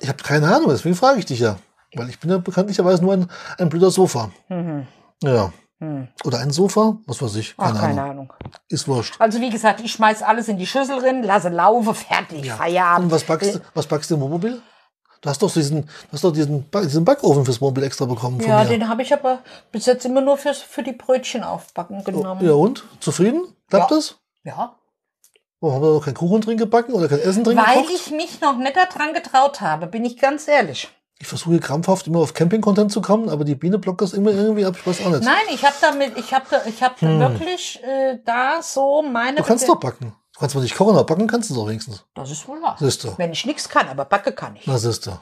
Ich 0.00 0.08
habe 0.08 0.22
keine 0.22 0.54
Ahnung, 0.54 0.68
deswegen 0.70 0.94
frage 0.94 1.18
ich 1.18 1.26
dich 1.26 1.40
ja. 1.40 1.56
Weil 1.94 2.08
ich 2.08 2.18
bin 2.18 2.30
ja 2.30 2.38
bekanntlicherweise 2.38 3.02
nur 3.02 3.12
ein, 3.12 3.30
ein 3.58 3.68
blöder 3.68 3.90
Sofa. 3.90 4.30
Ja. 5.22 5.52
Oder 6.24 6.38
ein 6.38 6.50
Sofa, 6.50 6.96
was 7.06 7.20
weiß 7.20 7.34
ich, 7.36 7.50
Mhm. 7.58 7.64
Ach, 7.64 7.66
keine, 7.66 7.78
keine 7.80 8.02
Ahnung. 8.02 8.30
Ahnung. 8.30 8.32
Ist 8.68 8.88
wurscht. 8.88 9.16
Also 9.20 9.38
wie 9.40 9.50
gesagt, 9.50 9.80
ich 9.80 9.92
schmeiß 9.92 10.22
alles 10.22 10.48
in 10.48 10.56
die 10.56 10.66
Schüssel 10.66 10.98
drin, 10.98 11.22
lasse 11.22 11.50
laufen, 11.50 11.94
fertig, 11.94 12.50
Feierabend. 12.50 13.06
Und 13.06 13.10
was 13.12 13.24
backst, 13.24 13.56
du- 13.56 13.60
was 13.74 13.86
backst 13.86 14.10
du 14.10 14.14
im 14.14 14.22
Wohnmobil? 14.22 14.62
Du 15.24 15.30
hast 15.30 15.40
doch 15.42 15.50
diesen, 15.50 15.88
hast 16.12 16.22
doch 16.22 16.32
diesen, 16.34 16.70
diesen 16.70 17.02
Backofen 17.06 17.46
fürs 17.46 17.58
Wohnmobil 17.62 17.82
extra 17.84 18.04
bekommen 18.04 18.38
von 18.42 18.50
Ja, 18.50 18.62
mir. 18.62 18.68
den 18.68 18.90
habe 18.90 19.00
ich 19.00 19.10
aber 19.14 19.38
bis 19.72 19.86
jetzt 19.86 20.04
immer 20.04 20.20
nur 20.20 20.36
fürs, 20.36 20.58
für 20.60 20.82
die 20.82 20.92
Brötchen 20.92 21.42
aufbacken 21.42 22.04
genommen. 22.04 22.44
ja 22.44 22.52
und? 22.52 22.84
Zufrieden? 23.00 23.42
Klappt 23.70 23.90
Ja. 23.90 23.96
das? 23.96 24.16
ja. 24.44 24.76
Oh, 25.62 25.72
haben 25.72 25.80
wir 25.82 25.94
noch 25.94 26.04
keinen 26.04 26.12
Kuchen 26.12 26.42
drin 26.42 26.58
gebacken 26.58 26.92
oder 26.92 27.08
kein 27.08 27.20
Essen 27.20 27.42
drin 27.42 27.56
Weil 27.56 27.84
gekocht? 27.84 27.94
ich 27.94 28.10
mich 28.10 28.42
noch 28.42 28.58
nicht 28.58 28.76
daran 28.76 29.14
getraut 29.14 29.62
habe, 29.62 29.86
bin 29.86 30.04
ich 30.04 30.18
ganz 30.18 30.46
ehrlich. 30.46 30.90
Ich 31.18 31.26
versuche 31.26 31.58
krampfhaft 31.58 32.06
immer 32.06 32.18
auf 32.18 32.34
Camping-Content 32.34 32.92
zu 32.92 33.00
kommen, 33.00 33.30
aber 33.30 33.44
die 33.44 33.54
Biene 33.54 33.78
blockt 33.78 34.02
das 34.02 34.12
immer 34.12 34.30
irgendwie 34.30 34.66
ab, 34.66 34.74
ich 34.78 34.86
weiß 34.86 35.06
auch 35.06 35.10
nicht. 35.10 35.22
Nein, 35.24 35.36
ich 35.48 35.64
habe 35.64 35.74
damit, 35.80 36.18
ich 36.18 36.34
habe, 36.34 36.44
ich 36.66 36.82
habe 36.82 37.00
wirklich 37.00 37.82
äh, 37.82 38.18
da 38.26 38.60
so 38.60 39.00
meine. 39.00 39.30
Hm. 39.30 39.36
du 39.36 39.42
kannst 39.44 39.66
doch 39.66 39.80
backen. 39.80 40.12
Du 40.34 40.40
kannst 40.40 40.54
mal 40.56 40.62
nicht 40.62 40.74
kochen, 40.76 40.90
aber 40.96 41.04
backen 41.04 41.28
kannst 41.28 41.50
du 41.50 41.54
doch 41.54 41.68
wenigstens. 41.68 42.04
Das 42.14 42.30
ist 42.30 42.46
wohl 42.48 42.60
wahr. 42.60 42.76
Siehst 42.80 43.04
du. 43.04 43.16
Wenn 43.18 43.32
ich 43.32 43.46
nichts 43.46 43.68
kann, 43.68 43.88
aber 43.88 44.04
backe 44.04 44.32
kann 44.32 44.56
ich. 44.56 44.66
Na, 44.66 44.76
siehst 44.78 45.06
du. 45.06 45.16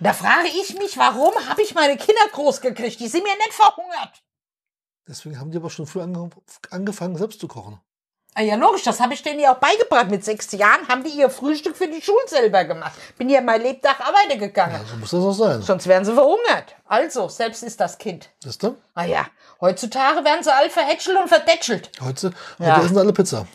Da 0.00 0.12
frage 0.12 0.48
ich 0.48 0.76
mich, 0.78 0.98
warum 0.98 1.32
habe 1.48 1.62
ich 1.62 1.74
meine 1.74 1.96
Kinder 1.96 2.20
groß 2.32 2.60
gekriegt? 2.60 3.00
Die 3.00 3.08
sind 3.08 3.22
mir 3.22 3.34
nicht 3.36 3.52
verhungert. 3.54 4.22
Deswegen 5.08 5.38
haben 5.40 5.50
die 5.50 5.56
aber 5.58 5.70
schon 5.70 5.86
früh 5.86 6.02
ange 6.02 6.28
angefangen, 6.70 7.16
selbst 7.16 7.40
zu 7.40 7.48
kochen. 7.48 7.80
Ah 8.36 8.42
ja, 8.42 8.56
logisch, 8.56 8.82
das 8.82 8.98
habe 9.00 9.14
ich 9.14 9.22
denen 9.22 9.38
ja 9.38 9.54
auch 9.54 9.58
beigebracht. 9.60 10.10
Mit 10.10 10.24
sechs 10.24 10.50
Jahren 10.52 10.88
haben 10.88 11.04
die 11.04 11.10
ihr 11.10 11.30
Frühstück 11.30 11.76
für 11.76 11.86
die 11.86 12.02
Schule 12.02 12.26
selber 12.26 12.64
gemacht. 12.64 12.92
Bin 13.16 13.30
ja 13.30 13.40
mein 13.40 13.62
Lebtag 13.62 14.00
arbeiten 14.00 14.40
gegangen. 14.40 14.74
Ja, 14.74 14.84
so 14.84 14.96
muss 14.96 15.10
das 15.12 15.22
auch 15.22 15.32
sein. 15.32 15.62
Sonst 15.62 15.86
wären 15.86 16.04
sie 16.04 16.12
verhungert. 16.14 16.74
Also, 16.86 17.28
selbst 17.28 17.62
ist 17.62 17.78
das 17.80 17.96
Kind. 17.96 18.28
Siehst 18.42 18.62
du? 18.62 18.76
Ah 18.94 19.04
ja, 19.04 19.26
heutzutage 19.60 20.24
werden 20.24 20.42
sie 20.42 20.52
all 20.52 20.68
verhätschelt 20.68 21.16
und 21.16 21.28
verdätschelt. 21.28 21.92
Heute, 22.02 22.32
Ja. 22.58 22.76
heute 22.76 22.86
essen 22.86 22.98
alle 22.98 23.12
Pizza. 23.12 23.46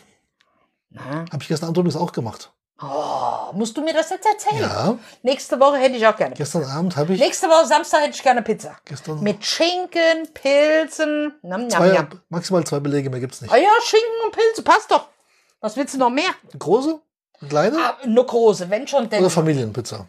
Habe 0.96 1.42
ich 1.42 1.48
gestern 1.48 1.66
Abend 1.66 1.78
übrigens 1.78 1.96
auch 1.96 2.12
gemacht. 2.12 2.52
Oh, 2.82 3.52
musst 3.52 3.76
du 3.76 3.82
mir 3.82 3.92
das 3.92 4.08
jetzt 4.08 4.26
erzählen? 4.26 4.62
Ja. 4.62 4.98
Nächste 5.22 5.60
Woche 5.60 5.76
hätte 5.76 5.96
ich 5.96 6.06
auch 6.06 6.16
gerne. 6.16 6.34
Gestern 6.34 6.64
Abend 6.64 6.96
habe 6.96 7.12
ich 7.12 7.20
Nächste 7.20 7.46
Woche 7.48 7.66
Samstag 7.66 8.00
hätte 8.00 8.14
ich 8.14 8.22
gerne 8.22 8.40
Pizza. 8.42 8.76
gestern 8.86 9.22
Mit 9.22 9.44
Schinken, 9.44 10.32
Pilzen. 10.32 11.34
Nam, 11.42 11.62
nam, 11.62 11.70
zwei, 11.70 11.88
nam. 11.92 12.08
maximal 12.30 12.64
zwei 12.64 12.80
Belege, 12.80 13.10
mehr 13.10 13.20
gibt's 13.20 13.42
nicht. 13.42 13.52
Ah 13.52 13.58
ja, 13.58 13.68
Schinken 13.84 14.08
und 14.24 14.32
Pilze, 14.32 14.62
passt 14.62 14.90
doch. 14.90 15.08
Was 15.60 15.76
willst 15.76 15.94
du 15.94 15.98
noch 15.98 16.08
mehr? 16.08 16.30
Eine 16.50 16.58
große? 16.58 16.98
Eine 17.40 17.48
kleine? 17.50 17.76
Ah, 17.78 17.98
nur 18.06 18.26
große, 18.26 18.70
wenn 18.70 18.88
schon 18.88 19.10
denn. 19.10 19.20
Oder 19.20 19.30
Familienpizza? 19.30 20.06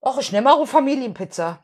Och, 0.00 0.18
ich 0.18 0.32
nehme 0.32 0.50
auch 0.50 0.56
eine 0.56 0.66
Familienpizza. 0.66 1.58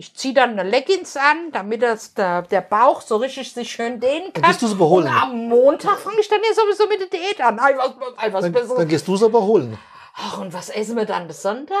Ich 0.00 0.14
ziehe 0.14 0.32
dann 0.32 0.50
eine 0.56 0.62
Leggings 0.62 1.16
an, 1.16 1.50
damit 1.50 1.82
das 1.82 2.14
der, 2.14 2.42
der 2.42 2.60
Bauch 2.60 3.00
so 3.02 3.16
richtig 3.16 3.52
sich 3.52 3.72
schön 3.72 3.98
dehnen 3.98 4.32
kann. 4.32 4.44
gehst 4.44 4.62
du's 4.62 4.70
überholen. 4.72 5.08
Und 5.08 5.12
am 5.12 5.48
Montag 5.48 5.98
fange 5.98 6.20
ich 6.20 6.28
dann 6.28 6.38
ja 6.40 6.54
sowieso 6.54 6.86
mit 6.86 7.00
der 7.00 7.08
Diät 7.08 7.40
an. 7.40 7.58
Ei, 7.58 7.76
was, 7.76 7.90
ei, 8.16 8.32
was 8.32 8.44
Dann, 8.44 8.52
dann 8.76 8.86
gehst 8.86 9.08
du 9.08 9.16
es 9.16 9.24
aber 9.24 9.42
holen. 9.42 9.76
Ach, 10.14 10.38
und 10.38 10.52
was 10.52 10.68
essen 10.68 10.96
wir 10.96 11.04
dann 11.04 11.26
bis 11.26 11.42
Sonntag? 11.42 11.76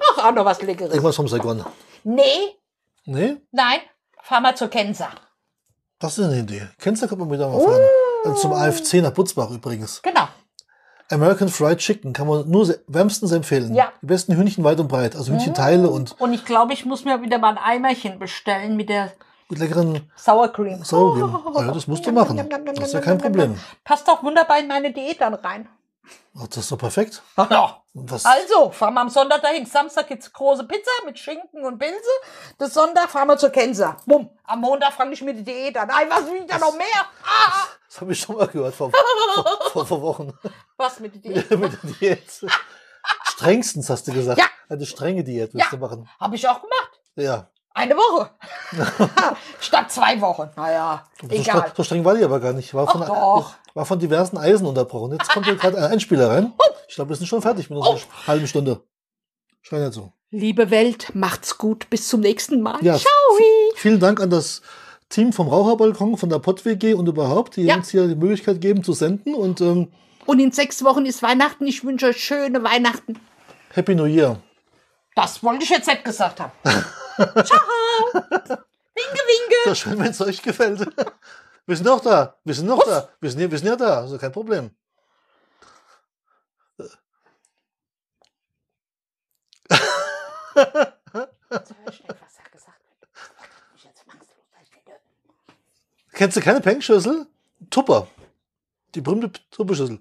Ach, 0.00 0.24
auch 0.24 0.32
noch 0.32 0.44
was 0.44 0.62
Leckeres. 0.62 0.92
Irgendwas 0.92 1.16
vom 1.16 1.26
Saigon. 1.26 1.64
Nee, 2.04 2.56
Nee? 3.06 3.38
nein, 3.50 3.80
fahr 4.22 4.40
mal 4.40 4.56
zur 4.56 4.68
Kensa. 4.68 5.10
Das 5.98 6.16
ist 6.16 6.24
eine 6.26 6.38
Idee. 6.38 6.68
Du, 6.78 7.08
kann 7.08 7.18
man 7.18 7.28
wieder 7.28 7.48
mal 7.48 7.60
fahren. 7.60 7.82
Also 8.24 8.36
zum 8.42 8.52
AFC 8.52 8.94
nach 9.02 9.10
Butzbach 9.12 9.50
übrigens. 9.50 10.00
Genau. 10.02 10.28
American 11.10 11.48
Fried 11.48 11.78
Chicken 11.78 12.12
kann 12.12 12.26
man 12.26 12.48
nur 12.48 12.74
wärmstens 12.86 13.32
empfehlen. 13.32 13.74
Ja. 13.74 13.92
Die 14.00 14.06
besten 14.06 14.36
Hühnchen 14.36 14.64
weit 14.64 14.78
und 14.80 14.88
breit. 14.88 15.16
Also 15.16 15.32
Hühnchenteile 15.32 15.88
und 15.90 16.18
Und 16.20 16.32
ich 16.32 16.44
glaube, 16.44 16.72
ich 16.72 16.84
muss 16.86 17.04
mir 17.04 17.20
wieder 17.22 17.38
mal 17.38 17.50
ein 17.50 17.58
Eimerchen 17.58 18.18
bestellen 18.18 18.76
mit 18.76 18.88
der 18.88 19.12
mit 19.48 19.58
leckeren 19.58 20.08
Sour 20.16 20.52
Cream. 20.52 20.84
Sour 20.84 21.14
Cream. 21.16 21.56
Ah 21.56 21.64
ja, 21.66 21.72
das 21.72 21.88
musst 21.88 22.06
du 22.06 22.12
machen. 22.20 22.36
Das 22.76 22.86
ist 22.88 22.94
ja 22.94 23.00
kein 23.00 23.18
Problem. 23.18 23.56
Passt 23.82 24.06
doch 24.06 24.22
wunderbar 24.22 24.60
in 24.60 24.68
meine 24.68 24.92
Diät 24.92 25.20
dann 25.20 25.34
rein. 25.34 25.68
Ach, 26.38 26.46
das 26.48 26.58
ist 26.58 26.72
doch 26.72 26.78
perfekt. 26.78 27.22
Ja. 27.36 27.82
Was, 27.92 28.24
Also, 28.24 28.70
fahren 28.70 28.94
wir 28.94 29.00
am 29.00 29.08
Sonntag 29.10 29.42
dahin. 29.42 29.66
Samstag 29.66 30.06
gibt's 30.06 30.32
große 30.32 30.64
Pizza 30.64 30.90
mit 31.04 31.18
Schinken 31.18 31.64
und 31.64 31.78
Pilze. 31.78 31.98
Das 32.56 32.72
Sonntag 32.72 33.10
fahren 33.10 33.26
wir 33.28 33.36
zur 33.36 33.50
Kensa. 33.50 33.96
Bumm. 34.06 34.30
Am 34.44 34.60
Montag 34.60 34.92
fange 34.92 35.12
ich 35.12 35.22
mit 35.22 35.36
der 35.38 35.42
Diät 35.44 35.76
an. 35.76 35.90
Ei, 35.90 36.08
was 36.08 36.24
will 36.26 36.36
ich 36.42 36.46
da 36.46 36.58
noch 36.58 36.72
mehr? 36.76 36.86
Ah, 37.24 37.66
das 37.88 38.00
habe 38.00 38.12
ich 38.12 38.20
schon 38.20 38.36
mal 38.36 38.46
gehört 38.46 38.74
vor, 38.74 38.90
vor, 38.92 39.58
vor, 39.72 39.86
vor 39.86 40.02
Wochen. 40.02 40.32
was 40.76 41.00
mit 41.00 41.14
der 41.14 41.20
Diät? 41.32 41.50
mit 41.58 41.72
der 41.82 41.90
Diät. 41.90 42.46
Strengstens 43.24 43.90
hast 43.90 44.06
du 44.08 44.12
gesagt. 44.12 44.38
Ja. 44.38 44.46
Eine 44.68 44.86
strenge 44.86 45.24
Diät 45.24 45.52
willst 45.52 45.66
Ja. 45.72 45.76
du 45.76 45.84
machen. 45.84 46.08
Habe 46.20 46.36
ich 46.36 46.48
auch 46.48 46.60
gemacht. 46.60 47.00
Ja. 47.16 47.48
Eine 47.72 47.96
Woche. 47.96 48.30
Statt 49.60 49.90
zwei 49.92 50.20
Wochen. 50.20 50.50
Naja, 50.56 51.04
So, 51.22 51.28
egal. 51.28 51.60
stre- 51.60 51.76
so 51.76 51.84
streng 51.84 52.04
war 52.04 52.14
die 52.14 52.24
aber 52.24 52.40
gar 52.40 52.52
nicht. 52.52 52.74
War 52.74 52.86
von, 52.88 53.02
Ach 53.02 53.06
doch. 53.08 53.54
War 53.74 53.84
von 53.86 53.98
diversen 53.98 54.36
Eisen 54.38 54.66
unterbrochen. 54.66 55.12
Jetzt 55.12 55.30
kommt 55.30 55.46
hier 55.46 55.54
gerade 55.56 55.76
ein 55.78 55.84
Einspieler 55.92 56.30
rein. 56.30 56.52
Ich 56.88 56.94
glaube, 56.96 57.10
wir 57.10 57.16
sind 57.16 57.26
schon 57.26 57.42
fertig 57.42 57.70
mit 57.70 57.78
unserer 57.78 57.94
Oh. 57.96 58.26
halben 58.26 58.46
Stunde. 58.46 58.80
Scheint 59.62 59.82
nicht 59.84 59.94
so. 59.94 60.12
Liebe 60.30 60.70
Welt, 60.70 61.08
macht's 61.14 61.58
gut. 61.58 61.88
Bis 61.90 62.08
zum 62.08 62.20
nächsten 62.20 62.60
Mal. 62.62 62.78
Ja, 62.82 62.96
Ciao. 62.96 63.10
Vielen 63.76 64.00
Dank 64.00 64.20
an 64.20 64.30
das 64.30 64.62
Team 65.08 65.32
vom 65.32 65.48
Raucherbalkon, 65.48 66.16
von 66.16 66.28
der 66.28 66.38
Pott-WG 66.38 66.94
und 66.94 67.08
überhaupt, 67.08 67.56
die 67.56 67.62
Ja. 67.62 67.74
uns 67.76 67.90
hier 67.90 68.06
die 68.06 68.14
Möglichkeit 68.14 68.60
geben 68.60 68.84
zu 68.84 68.92
senden. 68.92 69.34
Und 69.34 69.60
ähm, 69.60 69.88
Und 70.26 70.38
in 70.38 70.52
sechs 70.52 70.84
Wochen 70.84 71.04
ist 71.06 71.22
Weihnachten. 71.22 71.66
Ich 71.66 71.84
wünsche 71.84 72.06
euch 72.06 72.22
schöne 72.22 72.62
Weihnachten. 72.62 73.18
Happy 73.72 73.94
New 73.94 74.04
Year. 74.06 74.40
Das 75.16 75.42
wollte 75.42 75.64
ich 75.64 75.70
jetzt 75.70 75.88
nicht 75.88 76.04
gesagt 76.04 76.38
haben. 76.40 76.52
Ciao. 76.64 77.60
Winke, 78.94 79.20
winke. 79.26 79.56
So 79.66 79.74
schön, 79.74 79.98
wenn 79.98 80.10
es 80.10 80.20
euch 80.20 80.42
gefällt. 80.42 80.86
Wir 81.70 81.76
sind 81.76 81.86
auch 81.86 82.00
da. 82.00 82.36
Wir 82.42 82.52
sind 82.52 82.66
noch 82.66 82.82
da. 82.84 83.08
Wir 83.20 83.30
sind, 83.30 83.40
ja- 83.42 83.48
wir 83.48 83.56
sind 83.56 83.68
ja 83.68 83.76
da. 83.76 83.98
Also 84.00 84.18
kein 84.18 84.32
Problem. 84.32 84.72
Kennst 96.12 96.36
du 96.36 96.40
keine 96.40 96.60
Pengschüssel? 96.60 97.26
Tupper. 97.70 98.08
Die 98.94 99.00
berühmte 99.00 99.32
Tupperschüssel. 99.50 100.00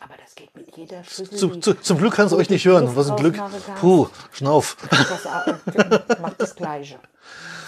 Aber 0.00 0.16
das 0.16 0.34
geht 0.34 0.54
mit 0.54 0.63
jeder 0.76 1.02
Schüssel. 1.04 1.36
Zu, 1.38 1.56
zu, 1.60 1.74
zum 1.74 1.98
Glück 1.98 2.14
kannst 2.14 2.32
du 2.32 2.36
euch 2.38 2.50
nicht 2.50 2.64
hören. 2.64 2.94
Was 2.96 3.10
ein 3.10 3.16
Glück. 3.16 3.36
Puh, 3.80 4.08
Schnauf. 4.32 4.76
Das 4.90 6.18
macht 6.20 6.40
das 6.40 6.54
Gleiche. 6.54 6.98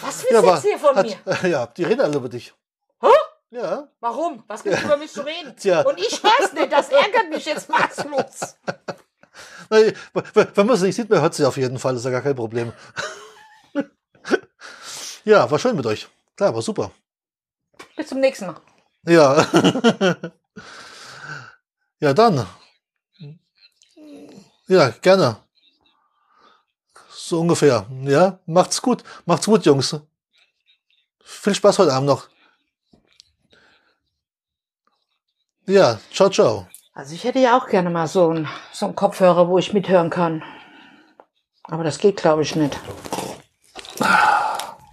Was 0.02 0.22
willst 0.22 0.32
du 0.32 0.38
aber 0.38 0.54
jetzt 0.54 0.62
hier 0.64 0.78
von 0.78 0.96
hat- 0.96 1.06
mir? 1.42 1.48
Ja, 1.50 1.66
die 1.66 1.84
reden 1.84 2.00
alle 2.02 2.16
über 2.16 2.28
dich. 2.28 2.54
Hä? 3.00 3.08
Ja. 3.50 3.88
Warum? 4.00 4.42
Was 4.46 4.64
willst 4.64 4.82
du 4.82 4.86
über 4.86 4.96
mich 4.96 5.12
zu 5.12 5.22
reden? 5.22 5.54
Tja. 5.56 5.82
Und 5.82 5.98
ich 5.98 6.22
weiß 6.22 6.52
nicht, 6.52 6.72
das 6.72 6.88
ärgert 6.90 7.30
mich 7.30 7.44
jetzt 7.46 7.68
maßlos. 7.68 8.56
Na, 9.70 9.78
Wenn 10.54 10.66
man 10.66 10.76
es 10.76 10.82
nicht 10.82 10.94
sieht, 10.96 11.10
man 11.10 11.20
hört 11.20 11.34
sie 11.34 11.44
auf 11.44 11.56
jeden 11.56 11.78
Fall. 11.78 11.96
ist 11.96 12.04
ja 12.04 12.10
gar 12.10 12.22
kein 12.22 12.36
Problem. 12.36 12.72
ja, 15.24 15.50
war 15.50 15.58
schön 15.58 15.76
mit 15.76 15.86
euch. 15.86 16.08
Klar, 16.36 16.54
war 16.54 16.62
super. 16.62 16.90
Bis 17.96 18.08
zum 18.08 18.20
nächsten 18.20 18.46
Mal. 18.46 18.56
Ja. 19.06 19.46
ja, 22.00 22.12
dann. 22.14 22.46
Ja, 24.68 24.90
gerne. 24.90 25.36
So 27.08 27.40
ungefähr. 27.40 27.86
Ja, 28.02 28.38
macht's 28.46 28.82
gut. 28.82 29.04
Macht's 29.24 29.46
gut, 29.46 29.64
Jungs. 29.64 29.96
Viel 31.22 31.54
Spaß 31.54 31.78
heute 31.78 31.92
Abend 31.92 32.08
noch. 32.08 32.28
Ja, 35.66 35.98
ciao, 36.12 36.30
ciao. 36.30 36.68
Also 36.94 37.14
ich 37.14 37.24
hätte 37.24 37.40
ja 37.40 37.58
auch 37.58 37.68
gerne 37.68 37.90
mal 37.90 38.06
so 38.06 38.30
einen, 38.30 38.48
so 38.72 38.86
einen 38.86 38.94
Kopfhörer, 38.94 39.48
wo 39.48 39.58
ich 39.58 39.72
mithören 39.72 40.10
kann. 40.10 40.42
Aber 41.64 41.84
das 41.84 41.98
geht, 41.98 42.16
glaube 42.16 42.42
ich, 42.42 42.54
nicht. 42.54 42.78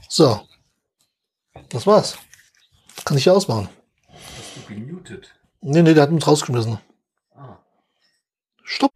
So. 0.10 0.48
Das 1.70 1.88
war's. 1.88 2.18
Kann 3.06 3.18
ich 3.18 3.26
ja 3.26 3.34
ausmachen. 3.34 3.70
Hast 4.08 4.58
du 4.58 4.74
gemutet? 4.74 5.34
Nee, 5.62 5.82
nee, 5.82 5.94
der 5.94 6.04
hat 6.04 6.12
mich 6.12 6.26
rausgeschmissen. 6.26 6.80
Ah. 7.36 7.58
Stopp. 8.64 8.92